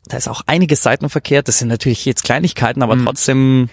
[0.06, 1.48] da ist auch einiges seitenverkehrt.
[1.48, 3.04] Das sind natürlich jetzt Kleinigkeiten, aber Mhm.
[3.06, 3.68] trotzdem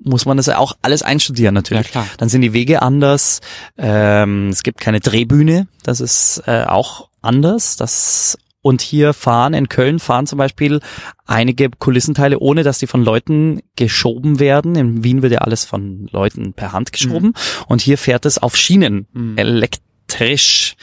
[0.00, 1.86] muss man das ja auch alles einstudieren natürlich.
[1.86, 2.06] Ja, klar.
[2.18, 3.40] Dann sind die Wege anders.
[3.76, 5.66] Ähm, es gibt keine Drehbühne.
[5.82, 7.76] Das ist äh, auch anders.
[7.76, 10.80] Das und hier fahren in Köln fahren zum Beispiel
[11.26, 14.74] einige Kulissenteile, ohne dass die von Leuten geschoben werden.
[14.74, 17.34] In Wien wird ja alles von Leuten per Hand geschoben.
[17.66, 19.36] Und hier fährt es auf Schienen, Mhm.
[20.08, 20.76] elektrisch.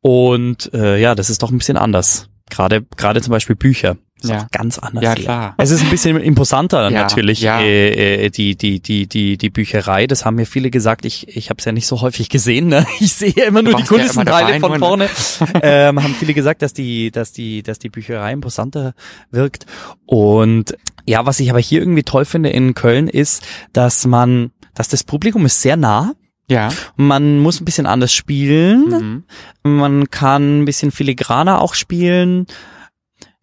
[0.00, 2.28] Und äh, ja, das ist doch ein bisschen anders.
[2.50, 3.96] Gerade gerade zum Beispiel Bücher.
[4.22, 4.42] Ist Ja.
[4.42, 5.04] auch ganz anders.
[5.04, 5.24] Ja, hier.
[5.24, 5.54] klar.
[5.58, 7.60] Es ist ein bisschen imposanter Ja, natürlich, ja.
[7.60, 10.06] Äh, äh, die, die, die, die, die Bücherei.
[10.06, 11.04] Das haben mir viele gesagt.
[11.04, 12.68] Ich, ich habe es ja nicht so häufig gesehen.
[12.68, 12.84] Ne?
[13.00, 14.78] Ich sehe ja immer nur die ja Kulissenteile dabei, von ne?
[14.78, 15.08] vorne.
[15.62, 18.94] ähm, haben viele gesagt, dass die, dass die, dass die Bücherei imposanter
[19.30, 19.66] wirkt.
[20.04, 20.76] Und
[21.06, 25.04] ja, was ich aber hier irgendwie toll finde in Köln ist, dass man, dass das
[25.04, 26.12] Publikum ist sehr nah.
[26.50, 26.70] Ja.
[26.96, 29.24] Man muss ein bisschen anders spielen.
[29.62, 29.78] Mhm.
[29.78, 32.46] Man kann ein bisschen filigraner auch spielen.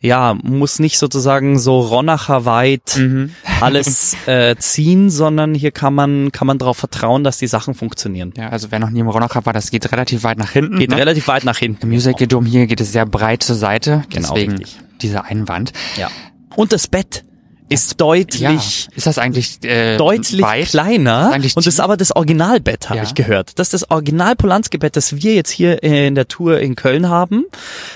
[0.05, 3.31] Ja, muss nicht sozusagen so Ronacher weit Mhm.
[3.59, 8.33] alles äh, ziehen, sondern hier kann man kann man darauf vertrauen, dass die Sachen funktionieren.
[8.37, 10.79] Ja, also wer noch nie im Ronocher war, das geht relativ weit nach hinten.
[10.79, 10.97] Geht ne?
[10.97, 11.83] relativ weit nach hinten.
[11.83, 14.03] Im Music Dome hier geht es sehr breit zur Seite.
[14.09, 14.77] Genau, deswegen richtig.
[15.01, 15.73] dieser Einwand.
[15.97, 16.09] Ja.
[16.55, 17.24] Und das Bett
[17.67, 18.51] ist deutlich Ja.
[18.95, 20.67] Ist das eigentlich äh, deutlich weit?
[20.67, 23.03] kleiner Eigentlich und das ist aber das Originalbett, habe Ja.
[23.03, 23.57] ich gehört.
[23.57, 27.45] Das ist das Original Polanski-Bett, das wir jetzt hier in der Tour in Köln haben.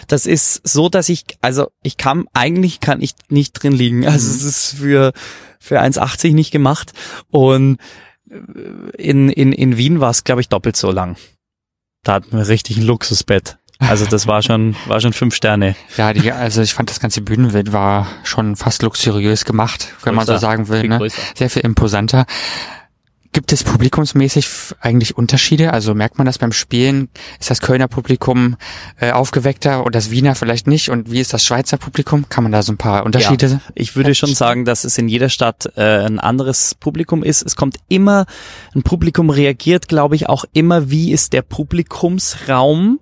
[0.08, 4.08] Das ist so, dass ich, also ich kann, eigentlich kann ich nicht drin liegen.
[4.08, 4.36] Also Mhm.
[4.36, 5.14] es ist für,
[5.60, 6.94] für 1,80 nicht gemacht
[7.30, 7.78] und
[8.30, 8.36] äh,
[8.98, 11.16] in, in, in Wien war es, glaube ich, doppelt so lang.
[12.04, 13.59] Da hatten wir richtig ein Luxusbett.
[13.80, 15.76] Also das war schon, war schon fünf Sterne.
[15.98, 20.26] Ja, die, also ich fand das ganze Bühnenbild war schon fast luxuriös gemacht, wenn man
[20.26, 20.82] so Größer, sagen will.
[20.82, 20.98] viel Ne?
[20.98, 21.22] größer.
[21.36, 22.26] Sehr viel imposanter.
[23.32, 24.48] Gibt es publikumsmäßig
[24.82, 25.72] eigentlich Unterschiede?
[25.72, 27.10] Also merkt man das beim Spielen?
[27.40, 28.58] Ist das Kölner Publikum
[29.00, 30.90] äh, aufgeweckter und das Wiener vielleicht nicht?
[30.90, 32.28] Und wie ist das Schweizer Publikum?
[32.28, 33.62] Kann man da so ein paar Unterschiede?
[33.76, 37.44] Ich würde schon sagen, dass es in jeder Stadt äh, ein anderes Publikum ist.
[37.44, 38.26] Es kommt immer,
[38.74, 43.00] ein Publikum reagiert, glaube ich, auch immer, wie ist der Publikumsraum,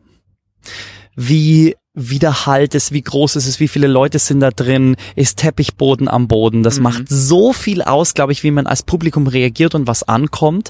[1.15, 4.95] wie wie der Halt ist, wie groß ist es, wie viele Leute sind da drin,
[5.15, 6.61] ist Teppichboden am Boden.
[6.61, 6.83] Das Mhm.
[6.83, 10.69] macht so viel aus, glaube ich, wie man als Publikum reagiert und was ankommt.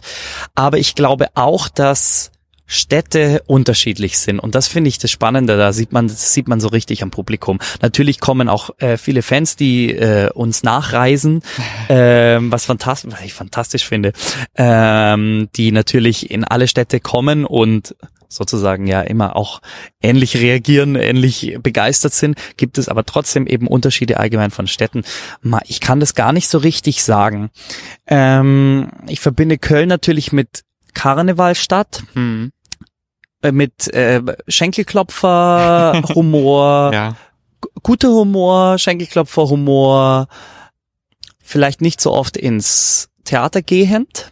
[0.56, 2.32] Aber ich glaube auch, dass
[2.66, 5.58] Städte unterschiedlich sind und das finde ich das Spannende.
[5.58, 7.60] Da sieht man, das sieht man so richtig am Publikum.
[7.82, 11.44] Natürlich kommen auch äh, viele Fans, die äh, uns nachreisen,
[11.90, 14.14] ähm, was fantastisch, was ich fantastisch finde,
[14.56, 17.96] ähm, die natürlich in alle Städte kommen und
[18.30, 19.62] sozusagen ja immer auch
[20.02, 25.04] ähnlich reagieren, ähnlich begeistert sind, gibt es aber trotzdem eben Unterschiede allgemein von Städten.
[25.66, 27.50] Ich kann das gar nicht so richtig sagen.
[28.08, 30.64] Ähm, ich verbinde Köln natürlich mit
[30.94, 32.52] Karnevalstadt, Hm.
[33.44, 37.16] äh, mit äh, Schenkelklopfer, Humor, Ja.
[37.84, 40.28] guter Humor, Schenkelklopfer, Humor,
[41.44, 44.32] vielleicht nicht so oft ins Theater gehend.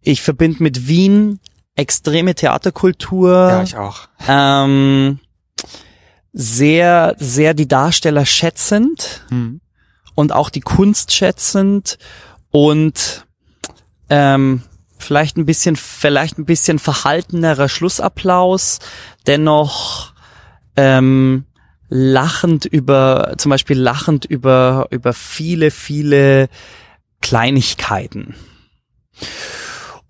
[0.00, 1.40] Ich verbinde mit Wien
[1.78, 3.30] extreme Theaterkultur.
[3.32, 4.08] ja, ich auch.
[4.26, 5.20] ähm,
[6.32, 9.60] sehr, sehr die Darsteller schätzend Hm.
[10.14, 11.98] und auch die Kunst schätzend
[12.50, 13.26] und
[14.10, 14.62] ähm,
[14.98, 18.80] vielleicht ein bisschen, vielleicht ein bisschen verhaltenerer Schlussapplaus,
[19.26, 20.12] dennoch
[20.76, 21.44] ähm,
[21.88, 26.48] lachend über, zum Beispiel lachend über, über viele, viele
[27.20, 28.34] Kleinigkeiten.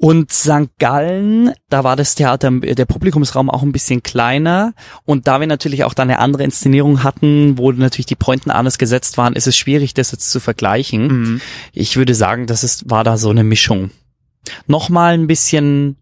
[0.01, 0.79] Und St.
[0.79, 4.73] Gallen, da war das Theater, der Publikumsraum auch ein bisschen kleiner.
[5.05, 8.79] Und da wir natürlich auch da eine andere Inszenierung hatten, wo natürlich die Pointen anders
[8.79, 11.09] gesetzt waren, ist es schwierig, das jetzt zu vergleichen.
[11.09, 11.41] Mhm.
[11.73, 13.91] Ich würde sagen, das ist, war da so eine Mischung.
[14.69, 15.97] Nochmal ein bisschen,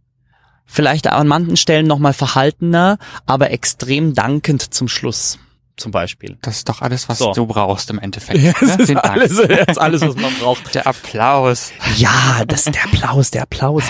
[0.66, 5.38] vielleicht an manchen Stellen nochmal verhaltener, aber extrem dankend zum Schluss,
[5.76, 6.38] zum Beispiel.
[6.42, 7.32] Das ist doch alles, was So.
[7.32, 8.38] du brauchst im Endeffekt.
[8.42, 8.54] Ja, ne?
[8.60, 9.10] das ist Den Dank.
[9.10, 10.74] alles, das ist alles, was man braucht.
[10.74, 11.72] Der Applaus.
[11.96, 13.84] Ja, das der Applaus, der Applaus.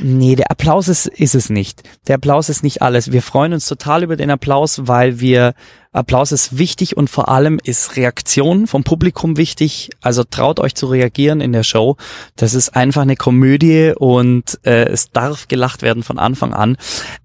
[0.00, 1.82] Nee, der Applaus ist, ist es nicht.
[2.06, 3.12] Der Applaus ist nicht alles.
[3.12, 5.54] Wir freuen uns total über den Applaus, weil wir
[5.92, 9.90] Applaus ist wichtig und vor allem ist Reaktion vom Publikum wichtig.
[10.00, 11.96] Also traut euch zu reagieren in der Show.
[12.34, 16.76] Das ist einfach eine Komödie und äh, es darf gelacht werden von Anfang an.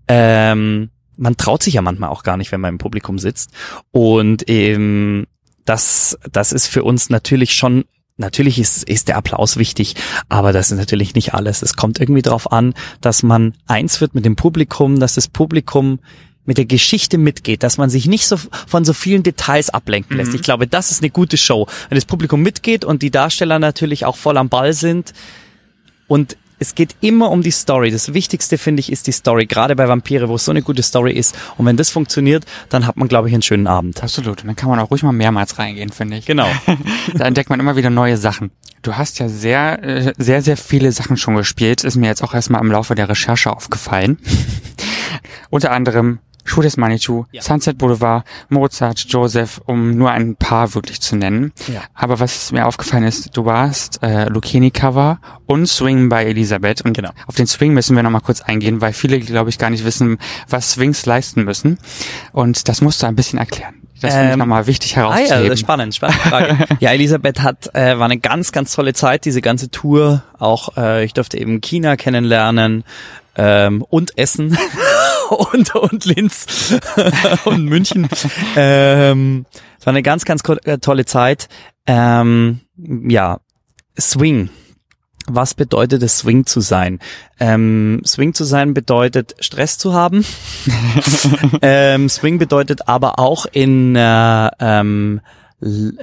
[0.08, 3.52] Ähm, man traut sich ja manchmal auch gar nicht, wenn man im Publikum sitzt.
[3.92, 5.28] Und ähm,
[5.66, 7.86] das, das ist für uns natürlich schon
[8.22, 9.96] Natürlich ist, ist der Applaus wichtig,
[10.28, 11.62] aber das ist natürlich nicht alles.
[11.62, 16.00] Es kommt irgendwie darauf an, dass man eins wird mit dem Publikum, dass das Publikum
[16.44, 18.36] mit der Geschichte mitgeht, dass man sich nicht so
[18.68, 20.34] von so vielen Details ablenken lässt.
[20.34, 21.68] Ich glaube, das ist eine gute Show.
[21.88, 25.14] Wenn das Publikum mitgeht und die Darsteller natürlich auch voll am Ball sind
[26.10, 27.90] und es geht immer um die Story.
[27.90, 29.46] Das Wichtigste, finde ich, ist die Story.
[29.46, 31.36] Gerade bei Vampire, wo es so eine gute Story ist.
[31.58, 34.04] Und wenn das funktioniert, dann hat man, glaube ich, einen schönen Abend.
[34.04, 34.42] Absolut.
[34.42, 36.26] Und dann kann man auch ruhig mal mehrmals reingehen, finde ich.
[36.26, 36.48] Genau.
[37.16, 38.52] Da entdeckt man immer wieder neue Sachen.
[38.82, 41.84] Du hast ja sehr, äh, sehr, sehr viele Sachen schon gespielt.
[41.84, 44.18] Ist mir jetzt auch erstmal im Laufe der Recherche aufgefallen.
[45.50, 47.42] Unter anderem Schuh des Manitou, Ja.
[47.42, 51.52] Sunset Boulevard, Mozart, Joseph, um nur ein paar wirklich zu nennen.
[51.72, 51.82] Ja.
[51.94, 56.82] Aber was mir aufgefallen ist, du warst äh, Lucchini-Cover und Swing bei Elisabeth.
[56.82, 57.12] Und Genau.
[57.28, 60.18] auf den Swing müssen wir nochmal kurz eingehen, weil viele, glaube ich, gar nicht wissen,
[60.50, 61.78] was Swings leisten müssen.
[62.32, 63.76] Und das musst du ein bisschen erklären.
[64.02, 65.44] Das finde ich Ähm, nochmal wichtig Ah herauszuheben.
[65.44, 66.58] ja, das spannend, spannende Frage.
[66.80, 70.24] ja, Elisabeth hat, äh, war eine ganz, ganz tolle Zeit, diese ganze Tour.
[70.40, 72.86] Auch äh, ich durfte eben China kennenlernen
[73.36, 74.58] ähm, und Essen
[75.54, 76.76] und, und Linz
[77.46, 78.08] und München.
[78.56, 79.46] Ähm,
[79.80, 81.50] es war eine ganz, ganz äh, tolle Zeit.
[81.86, 83.40] Ähm, ja,
[84.00, 84.50] Swing.
[85.28, 87.00] was bedeutet es, Swing zu sein?
[87.40, 90.26] Ähm, Swing zu sein bedeutet, Stress zu haben.
[91.62, 96.00] ähm, Swing bedeutet aber auch in, äh, ähm, äh, in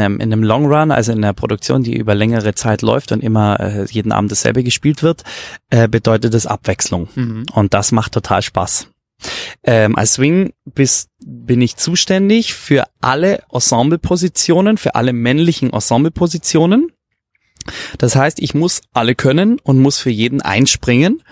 [0.00, 3.22] einem, in einem Long Run, also in einer Produktion, die über längere Zeit läuft und
[3.22, 5.24] immer äh, jeden Abend dasselbe gespielt wird,
[5.70, 7.08] äh, bedeutet es Abwechslung.
[7.14, 7.46] Mhm.
[7.52, 8.88] Und das macht total Spaß.
[9.62, 16.90] Ähm, als Swing bist, bin ich zuständig für alle Ensemblepositionen, für alle männlichen Ensemblepositionen.
[17.98, 21.22] Das heißt, ich muss alle können und muss für jeden einspringen,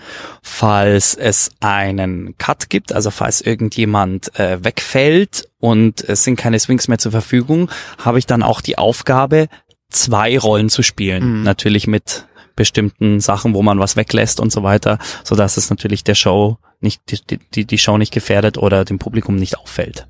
[0.41, 6.87] falls es einen Cut gibt, also falls irgendjemand äh, wegfällt und es sind keine Swings
[6.87, 9.47] mehr zur Verfügung, habe ich dann auch die Aufgabe,
[9.89, 11.39] zwei Rollen zu spielen.
[11.39, 11.43] Mhm.
[11.43, 12.25] Natürlich mit
[12.55, 16.57] bestimmten Sachen, wo man was weglässt und so weiter, so dass es natürlich der Show
[16.81, 20.07] nicht, die, die, die Show nicht gefährdet oder dem Publikum nicht auffällt.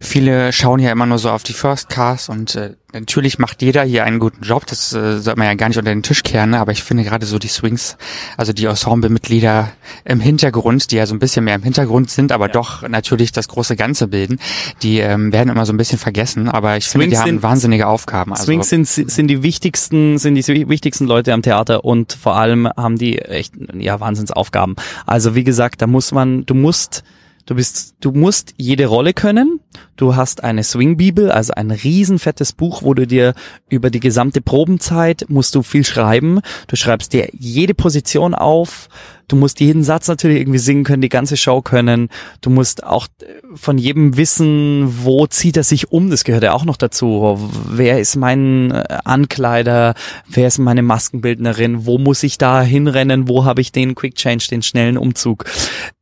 [0.00, 3.82] Viele schauen ja immer nur so auf die First Cars und äh, natürlich macht jeder
[3.82, 6.50] hier einen guten Job, das äh, sollte man ja gar nicht unter den Tisch kehren,
[6.50, 6.60] ne?
[6.60, 7.96] aber ich finde gerade so die Swings,
[8.36, 9.72] also die Ensemble-Mitglieder
[10.04, 12.52] im Hintergrund, die ja so ein bisschen mehr im Hintergrund sind, aber ja.
[12.52, 14.38] doch natürlich das große Ganze bilden,
[14.82, 17.88] die ähm, werden immer so ein bisschen vergessen, aber ich Swings finde, die haben wahnsinnige
[17.88, 18.30] Aufgaben.
[18.30, 22.68] Also, Swings sind, sind die wichtigsten, sind die wichtigsten Leute am Theater und vor allem
[22.76, 24.76] haben die echt, ja, Wahnsinnsaufgaben.
[25.06, 27.02] Also wie gesagt, da muss man, du musst
[27.48, 29.60] Du bist, du musst jede Rolle können.
[29.96, 33.32] Du hast eine Swing-Bibel, also ein riesenfettes Buch, wo du dir
[33.70, 36.40] über die gesamte Probenzeit musst du viel schreiben.
[36.66, 38.90] Du schreibst dir jede Position auf.
[39.28, 42.10] Du musst jeden Satz natürlich irgendwie singen können, die ganze Show können.
[42.42, 43.08] Du musst auch
[43.54, 46.10] von jedem wissen, wo zieht er sich um.
[46.10, 47.50] Das gehört ja auch noch dazu.
[47.70, 49.94] Wer ist mein äh, Ankleider?
[50.28, 51.86] Wer ist meine Maskenbildnerin?
[51.86, 53.26] Wo muss ich da hinrennen?
[53.26, 55.46] Wo habe ich den Quick Change, den schnellen Umzug?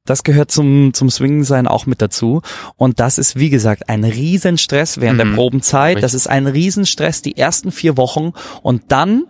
[0.06, 2.42] Das gehört zum, zum Swing-Sein auch mit dazu.
[2.76, 5.30] Und das ist, wie gesagt, ein Riesenstress während mhm.
[5.30, 6.02] der Probenzeit.
[6.02, 8.32] Das ist ein Riesenstress die ersten vier Wochen.
[8.62, 9.24] Und dann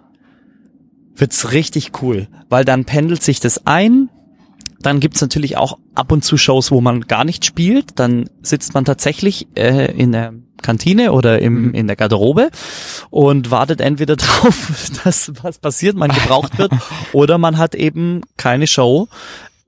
[1.15, 4.11] wird's richtig cool, weil dann pendelt sich das ein.
[4.81, 7.99] Dann gibt's natürlich auch ab und zu Shows, wo man gar nicht spielt.
[7.99, 11.75] Dann sitzt man tatsächlich äh, in der Kantine oder im, mhm.
[11.75, 12.51] in der Garderobe
[13.11, 16.73] und wartet entweder drauf, dass was passiert, man gebraucht wird,
[17.13, 19.09] oder man hat eben keine Show,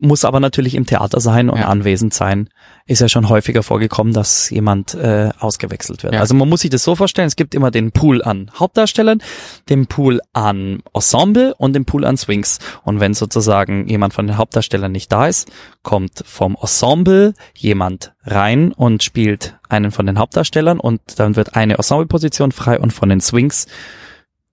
[0.01, 1.67] muss aber natürlich im Theater sein und ja.
[1.67, 2.49] anwesend sein.
[2.87, 6.15] Ist ja schon häufiger vorgekommen, dass jemand äh, ausgewechselt wird.
[6.15, 6.21] Ja.
[6.21, 9.21] Also man muss sich das so vorstellen, es gibt immer den Pool an Hauptdarstellern,
[9.69, 12.61] den Pool an Ensemble und den Pool an Swings.
[12.85, 15.51] Und wenn sozusagen jemand von den Hauptdarstellern nicht da ist,
[15.83, 21.77] kommt vom Ensemble jemand rein und spielt einen von den Hauptdarstellern und dann wird eine
[21.77, 23.67] Ensembleposition frei und von den Swings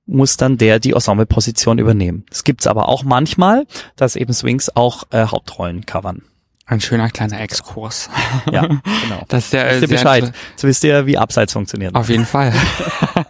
[0.05, 2.25] muss dann der die Ensemble-Position übernehmen.
[2.31, 6.23] Es gibt's aber auch manchmal, dass eben Swings auch äh, Hauptrollen covern.
[6.67, 8.09] Ein schöner kleiner Exkurs.
[8.51, 9.23] Ja, genau.
[9.27, 10.33] Das ist der, wisst ihr Bescheid.
[10.55, 11.93] So wisst ihr, wie Abseits funktioniert.
[11.95, 12.53] Auf jeden Fall.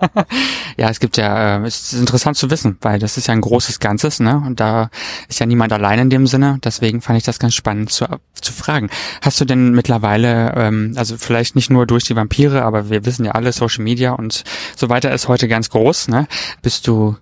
[0.78, 3.42] ja, es gibt ja, äh, es ist interessant zu wissen, weil das ist ja ein
[3.42, 4.42] großes Ganzes, ne?
[4.46, 4.90] Und da
[5.28, 6.60] ist ja niemand allein in dem Sinne.
[6.64, 8.06] Deswegen fand ich das ganz spannend zu,
[8.42, 8.90] zu fragen.
[9.22, 13.26] Hast du denn mittlerweile, ähm, also vielleicht nicht nur durch die Vampire, aber wir wissen
[13.26, 14.44] ja alle, Social Media und
[14.76, 16.28] so weiter ist heute ganz groß, ne?
[16.62, 17.18] Bist du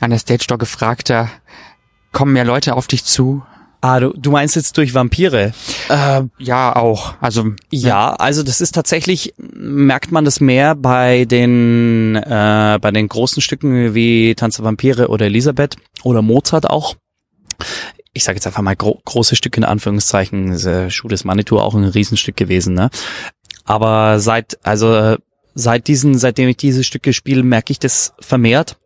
[0.00, 1.28] an der Stage Door gefragter,
[2.10, 3.42] kommen mehr Leute auf dich zu?
[3.84, 5.52] Ah, du, du meinst jetzt durch Vampire?
[5.88, 7.14] Äh, ja, auch.
[7.20, 13.08] Also ja, also das ist tatsächlich merkt man das mehr bei den äh, bei den
[13.08, 16.94] großen Stücken wie Tanz der Vampire oder Elisabeth oder Mozart auch.
[18.12, 20.52] Ich sage jetzt einfach mal gro große Stücke in Anführungszeichen.
[20.52, 22.88] Äh, Schuh des Manitou auch ein Riesenstück gewesen, ne?
[23.64, 25.16] Aber seit also
[25.56, 28.76] seit diesen seitdem ich diese Stücke spiele, merke ich das vermehrt.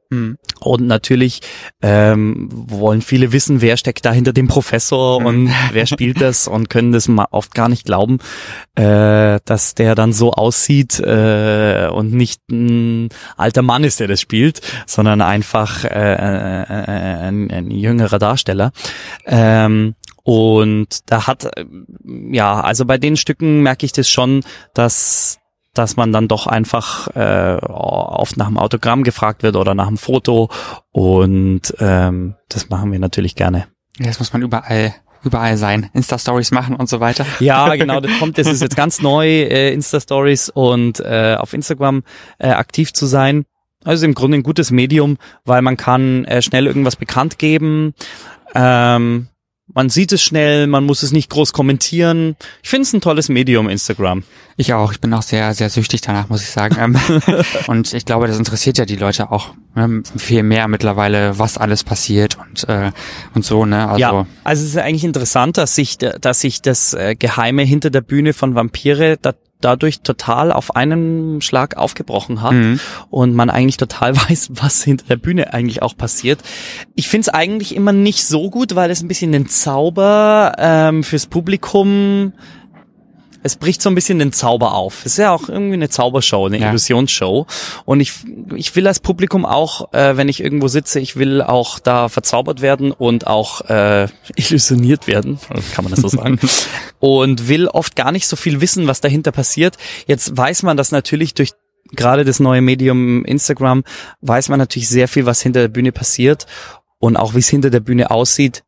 [0.61, 1.41] Und natürlich
[1.83, 5.27] ähm, wollen viele wissen, wer steckt da hinter dem Professor mhm.
[5.27, 8.19] und wer spielt das und können das mal oft gar nicht glauben,
[8.75, 14.21] äh, dass der dann so aussieht äh, und nicht ein alter Mann ist, der das
[14.21, 18.73] spielt, sondern einfach äh, äh, äh ein, ein jüngerer Darsteller.
[19.25, 21.49] Ähm, und da hat,
[22.05, 24.43] ja, also bei den Stücken merke ich das schon,
[24.75, 25.39] dass
[25.79, 29.99] dass man dann doch einfach äh, oft nach dem Autogramm gefragt wird oder nach dem
[29.99, 30.51] Foto
[30.93, 33.67] und ähm, das machen wir natürlich gerne.
[33.99, 37.27] Ja, das muss man überall überall sein, Insta-Stories machen und so weiter.
[37.41, 42.05] Ja, genau, das kommt, das ist jetzt ganz neu, äh, Insta-Stories und äh, auf Instagram
[42.39, 43.45] äh, aktiv zu sein.
[43.85, 47.95] Also im Grunde ein gutes Medium, weil man kann äh, schnell irgendwas bekannt geben.
[48.55, 49.29] Ähm,
[49.73, 52.37] man sieht es schnell, man muss es nicht groß kommentieren.
[52.63, 54.23] Ich finde es ein tolles Medium, Instagram.
[54.57, 54.93] Ich auch.
[54.93, 56.77] Ich bin auch sehr, sehr süchtig danach, muss ich sagen.
[56.79, 56.97] Ähm,
[57.67, 61.85] und ich glaube, das interessiert ja die Leute auch ne, viel mehr mittlerweile, was alles
[61.85, 62.93] passiert und äh,
[63.35, 63.67] und so.
[63.67, 63.89] Ne?
[63.89, 67.91] Also ja, also es ist eigentlich interessant, dass sich, dass sich das äh, Geheime hinter
[67.91, 72.81] der Bühne von Vampire, da dadurch total auf einen Schlag aufgebrochen hat Mhm.
[73.11, 76.41] und man eigentlich total weiß, was hinter der Bühne eigentlich auch passiert.
[76.95, 81.27] Ich find's eigentlich immer nicht so gut, weil es ein bisschen den Zauber ähm, fürs
[81.27, 82.33] Publikum
[83.47, 85.01] es bricht so ein bisschen den Zauber auf.
[85.07, 86.69] Es ist ja auch irgendwie eine Zaubershow, eine Ja.
[86.69, 87.47] Illusionsshow.
[87.85, 88.13] Und ich,
[88.55, 92.61] ich will als Publikum auch, äh, wenn ich irgendwo sitze, ich will auch da verzaubert
[92.61, 95.39] werden und auch äh, illusioniert werden,
[95.73, 96.39] kann man das so sagen.
[97.01, 99.77] und will oft gar nicht so viel wissen, was dahinter passiert.
[100.07, 101.53] Jetzt weiß man das natürlich durch
[101.93, 103.85] gerade das neue Medium Instagram,
[104.21, 106.47] weiß man natürlich sehr viel, was hinter der Bühne passiert
[106.99, 108.65] und auch wie es hinter der Bühne aussieht.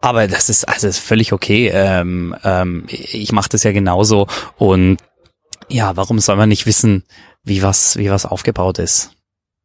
[0.00, 1.68] Aber das ist also ist völlig okay.
[1.72, 4.26] Ähm, ähm, ich mache das ja genauso
[4.56, 4.98] und
[5.68, 7.04] ja, warum soll man nicht wissen,
[7.44, 9.12] wie was wie was aufgebaut ist?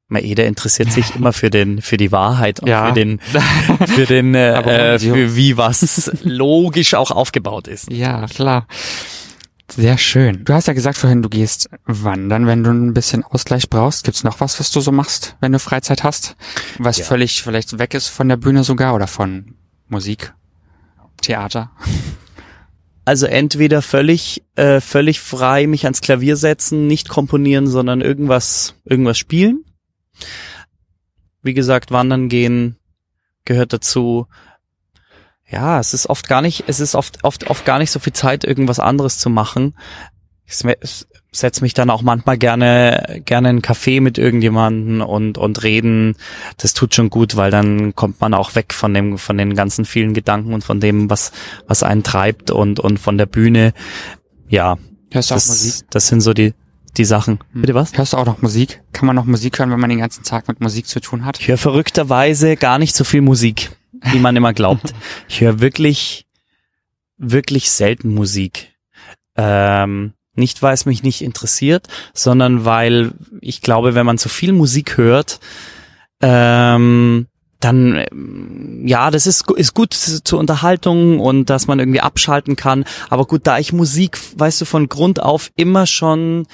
[0.10, 2.88] Jeder interessiert sich immer für den für die Wahrheit und Ja.
[2.88, 3.20] für den
[3.88, 7.90] für den äh, für wie was logisch auch aufgebaut ist.
[7.92, 8.68] Ja, klar.
[9.72, 10.46] Sehr schön.
[10.46, 14.04] Du hast ja gesagt vorhin, du gehst wandern, wenn du ein bisschen Ausgleich brauchst.
[14.04, 16.36] Gibt's noch was, was du so machst, wenn du Freizeit hast?
[16.78, 17.06] Was Ja.
[17.06, 19.56] völlig vielleicht weg ist von der Bühne sogar oder von
[19.88, 20.34] Musik,
[21.22, 21.72] Theater?
[23.06, 29.20] Also entweder völlig äh, völlig frei mich ans Klavier setzen, nicht komponieren, sondern irgendwas irgendwas
[29.20, 29.64] spielen.
[31.44, 32.78] Wie gesagt, wandern gehen
[33.46, 34.28] gehört dazu.
[35.48, 38.14] Ja, es ist oft gar nicht, es ist oft oft oft gar nicht so viel
[38.14, 39.76] Zeit irgendwas anderes zu machen.
[41.38, 46.16] Setze mich dann auch manchmal gerne gerne in einen Café mit irgendjemanden und und reden.
[46.58, 49.86] Das tut schon gut, weil dann kommt man auch weg von dem von den ganzen
[49.86, 51.32] vielen Gedanken und von dem was
[51.68, 53.74] was einen treibt und und von der Bühne.
[54.48, 54.78] Ja,
[55.12, 55.72] Hörst du auch Musik?
[55.74, 56.54] das, das sind so die
[56.98, 57.40] die Sachen.
[57.54, 57.62] Hm.
[57.62, 57.98] Bitte was?
[57.98, 58.82] Hörst du auch noch Musik?
[58.94, 61.40] Kann man noch Musik hören, wenn man den ganzen Tag mit Musik zu tun hat?
[61.40, 63.72] Ich höre verrückterweise gar nicht so viel Musik,
[64.12, 64.94] wie man immer glaubt.
[65.28, 66.26] Ich höre wirklich,
[67.18, 68.74] wirklich selten Musik.
[69.36, 73.12] Ähm, nicht, weil es mich nicht interessiert, sondern weil
[73.42, 75.40] ich glaube, wenn man zu viel Musik hört,
[76.22, 77.28] ähm,
[77.60, 82.86] dann ähm, ja, das ist ist gut zur Unterhaltung und dass man irgendwie abschalten kann.
[83.10, 86.46] Aber gut, da ich Musik, weißt du, von Grund auf immer schon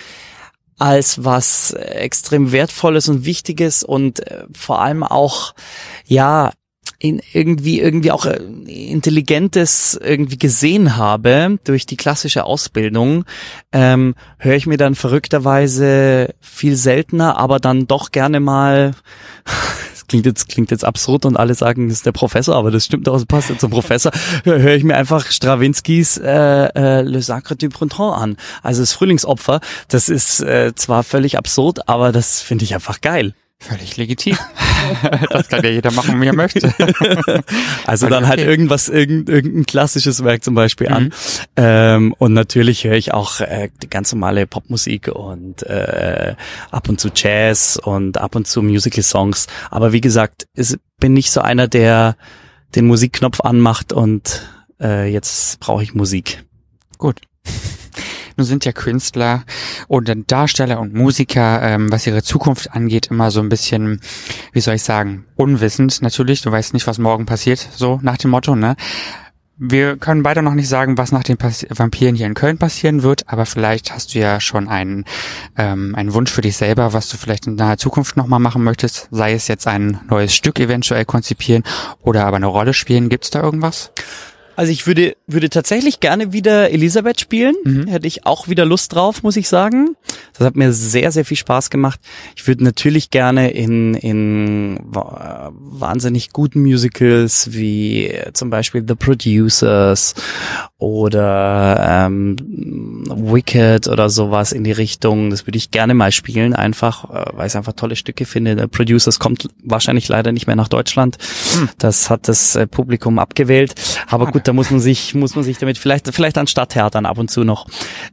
[0.77, 5.53] als was extrem wertvolles und wichtiges und äh, vor allem auch
[6.05, 6.51] ja
[7.01, 8.37] in irgendwie irgendwie auch äh,
[8.67, 13.25] intelligentes irgendwie gesehen habe durch die klassische Ausbildung
[13.71, 18.91] ähm, höre ich mir dann verrückterweise viel seltener aber dann doch gerne mal
[19.91, 22.85] das klingt jetzt klingt jetzt absurd und alle sagen das ist der Professor aber das
[22.85, 24.11] stimmt auch das passt ja zum Professor
[24.43, 28.37] höre ich mir einfach Strawinskys äh, äh, Le Sacre du Printemps an.
[28.61, 33.33] Also das Frühlingsopfer das ist äh, zwar völlig absurd aber das finde ich einfach geil
[33.63, 34.35] Völlig legitim.
[35.29, 36.73] das kann ja jeder machen, wie er möchte.
[37.85, 38.15] Also Okay.
[38.15, 40.93] dann halt irgendwas, irgend, irgendein klassisches Werk zum Beispiel Mhm.
[40.95, 41.13] an.
[41.55, 46.35] Ähm, und natürlich höre ich auch äh, die ganz normale Popmusik und äh,
[46.71, 49.45] ab und zu Jazz und ab und zu Musical-Songs.
[49.69, 52.15] Aber wie gesagt, ich bin nicht so einer, der
[52.75, 54.47] den Musikknopf anmacht und
[54.81, 56.43] äh, jetzt brauche ich Musik.
[56.97, 57.21] Gut.
[58.37, 59.43] Nun sind ja Künstler
[59.87, 64.01] oder Darsteller und Musiker, ähm, was ihre Zukunft angeht, immer so ein bisschen,
[64.53, 66.41] wie soll ich sagen, unwissend natürlich.
[66.41, 68.75] Du weißt nicht, was morgen passiert, so nach dem Motto, ne?
[69.63, 73.29] Wir können beide noch nicht sagen, was nach den Vampiren hier in Köln passieren wird,
[73.29, 75.05] aber vielleicht hast du ja schon einen,
[75.55, 79.07] ähm, einen Wunsch für dich selber, was du vielleicht in naher Zukunft nochmal machen möchtest,
[79.11, 81.61] sei es jetzt ein neues Stück eventuell konzipieren
[81.99, 83.07] oder aber eine Rolle spielen.
[83.09, 83.91] Gibt's da irgendwas?
[84.55, 87.55] Also ich würde, würde tatsächlich gerne wieder Elisabeth spielen.
[87.63, 87.87] Mhm.
[87.87, 89.95] Hätte ich auch wieder Lust drauf, muss ich sagen.
[90.37, 91.99] Das hat mir sehr, sehr viel Spaß gemacht.
[92.35, 98.95] Ich würde natürlich gerne in, in wa- wahnsinnig guten Musicals wie äh, zum Beispiel The
[98.95, 100.15] Producers
[100.77, 102.35] oder ähm,
[103.07, 105.29] Wicked oder sowas in die Richtung.
[105.29, 108.57] Das würde ich gerne mal spielen, einfach, äh, weil ich einfach tolle Stücke finde.
[108.59, 111.17] The Producers kommt wahrscheinlich leider nicht mehr nach Deutschland.
[111.77, 113.75] Das hat das äh, Publikum abgewählt.
[114.07, 117.17] Aber gut, da muss man sich, muss man sich damit vielleicht, vielleicht an Stadttheatern ab
[117.17, 117.67] und zu noch.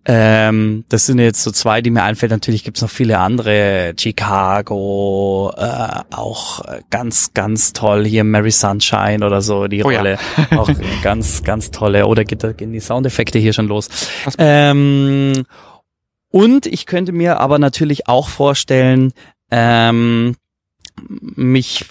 [0.05, 2.31] Ähm, das sind jetzt so zwei, die mir einfällt.
[2.31, 3.93] Natürlich gibt's noch viele andere.
[3.99, 8.07] Chicago, äh, auch äh, ganz, ganz toll.
[8.07, 9.99] Hier Mary Sunshine oder so, die Oh ja.
[9.99, 10.19] Rolle.
[10.57, 10.71] auch
[11.03, 12.07] ganz, ganz tolle.
[12.07, 13.89] Oder geht, da gehen die Soundeffekte hier schon los.
[14.39, 15.45] Ähm,
[16.31, 19.13] und ich könnte mir aber natürlich auch vorstellen,
[19.51, 20.37] ähm,
[21.09, 21.85] mich,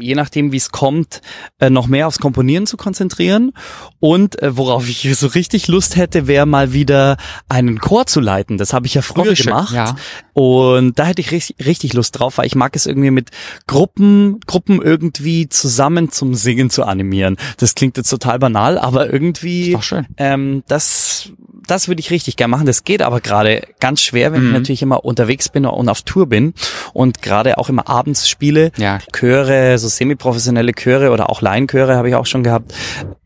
[0.00, 1.20] je nachdem wie es kommt,
[1.58, 3.52] äh, noch mehr aufs Komponieren zu konzentrieren.
[4.00, 7.16] Und äh, worauf ich so richtig Lust hätte, wäre mal wieder
[7.48, 8.58] einen Chor zu leiten.
[8.58, 9.46] Das habe ich ja früher Oh, schön.
[9.46, 9.74] gemacht.
[9.74, 9.96] Ja.
[10.32, 13.30] Und da hätte ich richtig, richtig Lust drauf, weil ich mag es irgendwie mit
[13.66, 17.36] Gruppen, Gruppen irgendwie zusammen zum Singen zu animieren.
[17.58, 20.06] Das klingt jetzt total banal, aber irgendwie, schön.
[20.16, 21.30] ähm, das,
[21.66, 22.66] das würde ich richtig gern machen.
[22.66, 24.46] Das geht aber gerade ganz schwer, wenn Mhm.
[24.48, 26.54] ich natürlich immer unterwegs bin und auf Tour bin
[26.92, 28.72] und gerade auch immer abends spiele.
[28.76, 28.98] Ja.
[29.12, 32.74] Chöre, so semi-professionelle Chöre oder auch Laienchöre habe ich auch schon gehabt.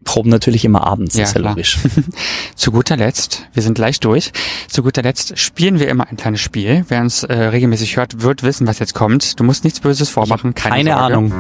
[0.05, 1.53] Proben natürlich immer abends, Ja, ist ja klar.
[1.53, 1.79] logisch.
[2.55, 4.33] Zu guter Letzt, wir sind gleich durch,
[4.69, 6.85] zu guter Letzt spielen wir immer ein kleines Spiel.
[6.89, 9.39] Wer uns äh, regelmäßig hört, wird wissen, was jetzt kommt.
[9.39, 11.05] Du musst nichts Böses vormachen, keine, Keine Sorge.
[11.05, 11.33] Ahnung.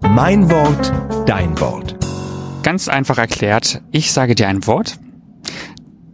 [0.00, 0.92] Mein Wort,
[1.26, 1.96] dein Wort.
[2.62, 4.96] Ganz einfach erklärt, ich sage dir ein Wort.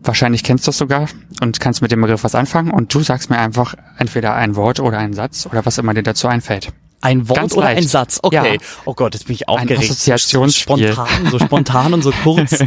[0.03, 1.09] Wahrscheinlich kennst du es sogar
[1.43, 4.81] und kannst mit dem Begriff was anfangen und du sagst mir einfach entweder ein Wort
[4.81, 6.73] oder einen Satz oder was immer dir dazu einfällt.
[7.03, 7.89] Ein Wort Ganz oder ein leicht.
[7.89, 8.19] Satz?
[8.23, 8.55] Okay.
[8.55, 8.61] Ja.
[8.85, 9.83] Oh Gott, jetzt bin ich aufgeregt.
[9.83, 10.89] Assoziationsspiel.
[10.89, 12.59] So spontan, so spontan und so kurz.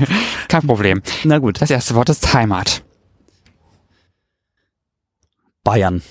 [0.47, 1.01] Kein Problem.
[1.23, 1.61] Na gut.
[1.61, 2.83] Das erste Wort ist Heimat.
[5.63, 6.01] Bayern.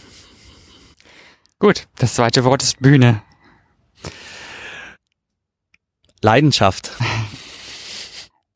[1.59, 1.87] Gut.
[1.99, 3.23] Das zweite Wort ist Bühne.
[6.21, 6.93] Leidenschaft.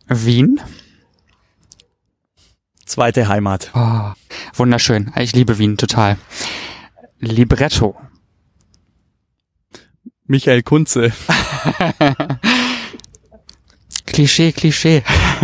[0.07, 0.61] Wien.
[2.87, 3.71] Zweite Heimat.
[3.75, 4.13] Oh,
[4.55, 5.13] wunderschön.
[5.19, 6.17] Ich liebe Wien total.
[7.19, 7.97] Libretto.
[10.27, 11.13] Michael Kunze.
[14.07, 15.03] Klischee, Klischee.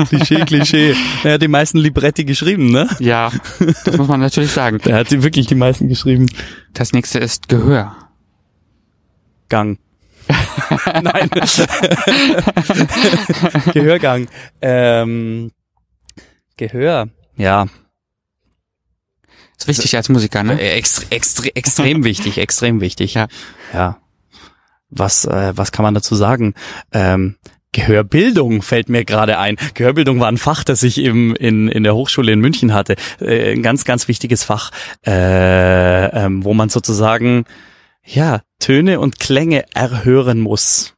[0.08, 0.94] Klischee, Klischee.
[1.24, 2.88] Er hat die meisten Libretti geschrieben, ne?
[3.00, 3.32] Ja,
[3.84, 4.78] das muss man natürlich sagen.
[4.84, 6.30] Er hat wirklich die meisten geschrieben.
[6.72, 7.96] Das nächste ist Gehör.
[9.48, 9.80] Gang.
[11.02, 11.28] Nein.
[13.74, 14.28] Gehörgang.
[14.60, 15.50] Ähm,
[16.56, 17.08] Gehör.
[17.42, 17.66] Ja.
[19.58, 20.60] Ist wichtig als Musiker, ne?
[20.60, 23.14] Äh, Extre extre extrem wichtig, extrem wichtig.
[23.14, 23.26] Ja.
[23.72, 23.98] Ja.
[24.90, 26.54] Was, äh, was kann man dazu sagen?
[26.92, 27.36] Ähm,
[27.72, 29.56] Gehörbildung fällt mir gerade ein.
[29.74, 32.94] Gehörbildung war ein Fach, das ich im, in, in der Hochschule in München hatte.
[33.20, 34.70] Äh, ein ganz, ganz wichtiges Fach,
[35.04, 37.44] äh, ähm, wo man sozusagen
[38.04, 40.94] ja Töne und Klänge erhören muss.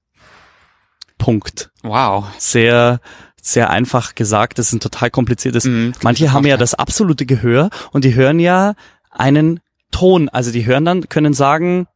[1.16, 1.70] Punkt.
[1.82, 2.26] Wow.
[2.36, 3.00] Sehr,
[3.46, 4.58] sehr einfach gesagt.
[4.58, 5.64] Das ist ein total kompliziertes.
[5.64, 8.74] Mhm, Manche haben ja das absolute Gehör und die hören ja
[9.10, 10.28] einen Ton.
[10.28, 11.86] Also die hören dann, können sagen,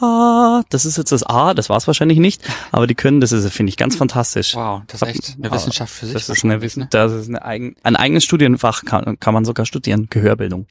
[0.00, 2.42] ah, das ist jetzt das A, das war es wahrscheinlich nicht,
[2.72, 4.54] aber die können, das ist, finde ich, ganz fantastisch.
[4.56, 6.14] Wow, das ist echt eine Wissenschaft für sich.
[6.14, 6.88] Das ist eine, ne?
[6.90, 10.66] das ist eine eigen, ein eigenes Studienfach kann, kann man sogar studieren, Gehörbildung.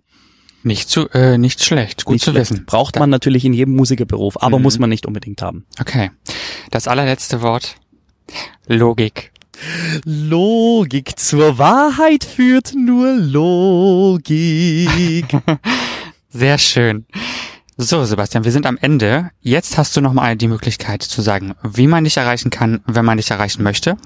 [0.65, 2.05] Nicht zu, äh, nicht schlecht.
[2.05, 2.51] Gut Nicht zu schlecht.
[2.51, 2.65] wissen.
[2.65, 4.63] Braucht man natürlich in jedem Musikerberuf, aber Mhm.
[4.63, 5.65] muss man nicht unbedingt haben.
[5.79, 6.09] Okay.
[6.71, 7.75] Das allerletzte Wort.
[8.67, 9.32] Logik.
[10.05, 14.45] Logik zur Wahrheit führt nur Logik.
[16.29, 17.05] Sehr schön.
[17.77, 19.31] So, Sebastian, wir sind am Ende.
[19.41, 23.17] Jetzt hast du nochmal die Möglichkeit zu sagen, wie man dich erreichen kann, wenn man
[23.17, 23.97] dich erreichen möchte.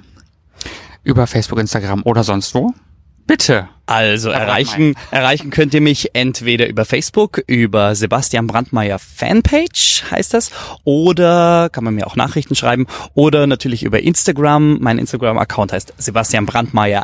[1.04, 2.74] Über Facebook, Instagram oder sonst wo.
[3.28, 3.70] Bitte.
[3.86, 10.34] Also Herr erreichen, erreichen könnt ihr mich entweder über Facebook, über Sebastian Brandmeier Fanpage heißt
[10.34, 10.52] das,
[10.84, 14.80] oder kann man mir auch Nachrichten schreiben, oder natürlich über Instagram.
[14.82, 17.04] Mein Instagram-Account heißt Sebastian Brandmeier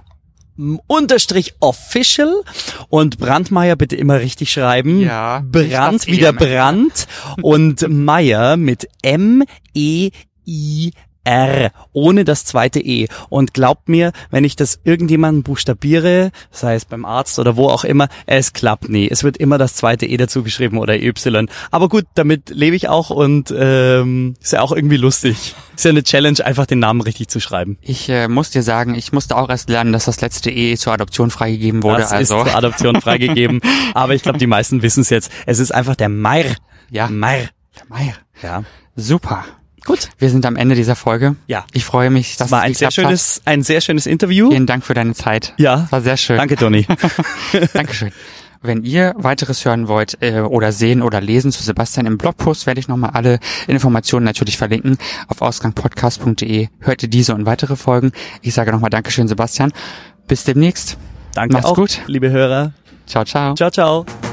[0.88, 2.43] unterstrich official
[2.89, 4.99] und Brandmeier bitte immer richtig schreiben.
[4.99, 6.32] Ja, Brand wieder.
[6.34, 7.07] Brand
[7.41, 9.43] und Meier mit M
[9.74, 10.11] E
[10.45, 10.91] I
[11.24, 13.07] R ohne das zweite E.
[13.30, 17.84] Und glaubt mir, wenn ich das irgendjemanden buchstabiere, sei es beim Arzt oder wo auch
[17.84, 19.09] immer, es klappt nie.
[19.09, 21.49] Es wird immer das zweite E dazu geschrieben oder Y.
[21.71, 25.55] Aber gut, damit lebe ich auch und ähm, ist ja auch irgendwie lustig.
[25.76, 27.78] Ist ja eine Challenge, einfach den Namen richtig zu schreiben.
[27.82, 30.93] Ich äh, muss dir sagen, ich musste auch erst lernen, dass das letzte E zur
[30.93, 32.01] Adoption freigegeben wurde.
[32.01, 33.61] das also ist zur Adoption freigegeben.
[33.93, 35.32] Aber ich glaube, die meisten wissen es jetzt.
[35.45, 36.55] Es ist einfach der Meir.
[36.89, 37.49] ja, Meir.
[37.89, 38.13] Meier.
[38.41, 38.63] Ja.
[38.95, 39.45] Super.
[39.86, 40.09] Gut.
[40.17, 41.36] Wir sind am Ende dieser Folge.
[41.47, 41.65] Ja.
[41.73, 44.45] Ich freue mich, dass Das war es ein sehr schönes, ein sehr schönes Interview.
[44.45, 44.53] hat.
[44.53, 45.53] Vielen Dank für deine Zeit.
[45.57, 45.88] Ja.
[45.89, 46.38] War sehr schön.
[46.38, 46.86] Danke, Toni.
[47.73, 48.11] Dankeschön.
[48.61, 52.79] Wenn ihr weiteres hören wollt äh, oder sehen oder lesen zu Sebastian im Blogpost, werde
[52.79, 54.97] ich nochmal alle Informationen natürlich verlinken.
[55.27, 58.13] Auf ausgangpodcast.de hört ihr diese und weitere Folgen.
[58.41, 59.73] Ich sage nochmal Dankeschön, Sebastian.
[60.27, 60.97] Bis demnächst.
[61.34, 61.99] Danke Macht's auch, gut.
[62.07, 62.71] liebe Hörer.
[63.05, 63.53] Ciao, ciao.
[63.55, 64.32] Ciao, ciao.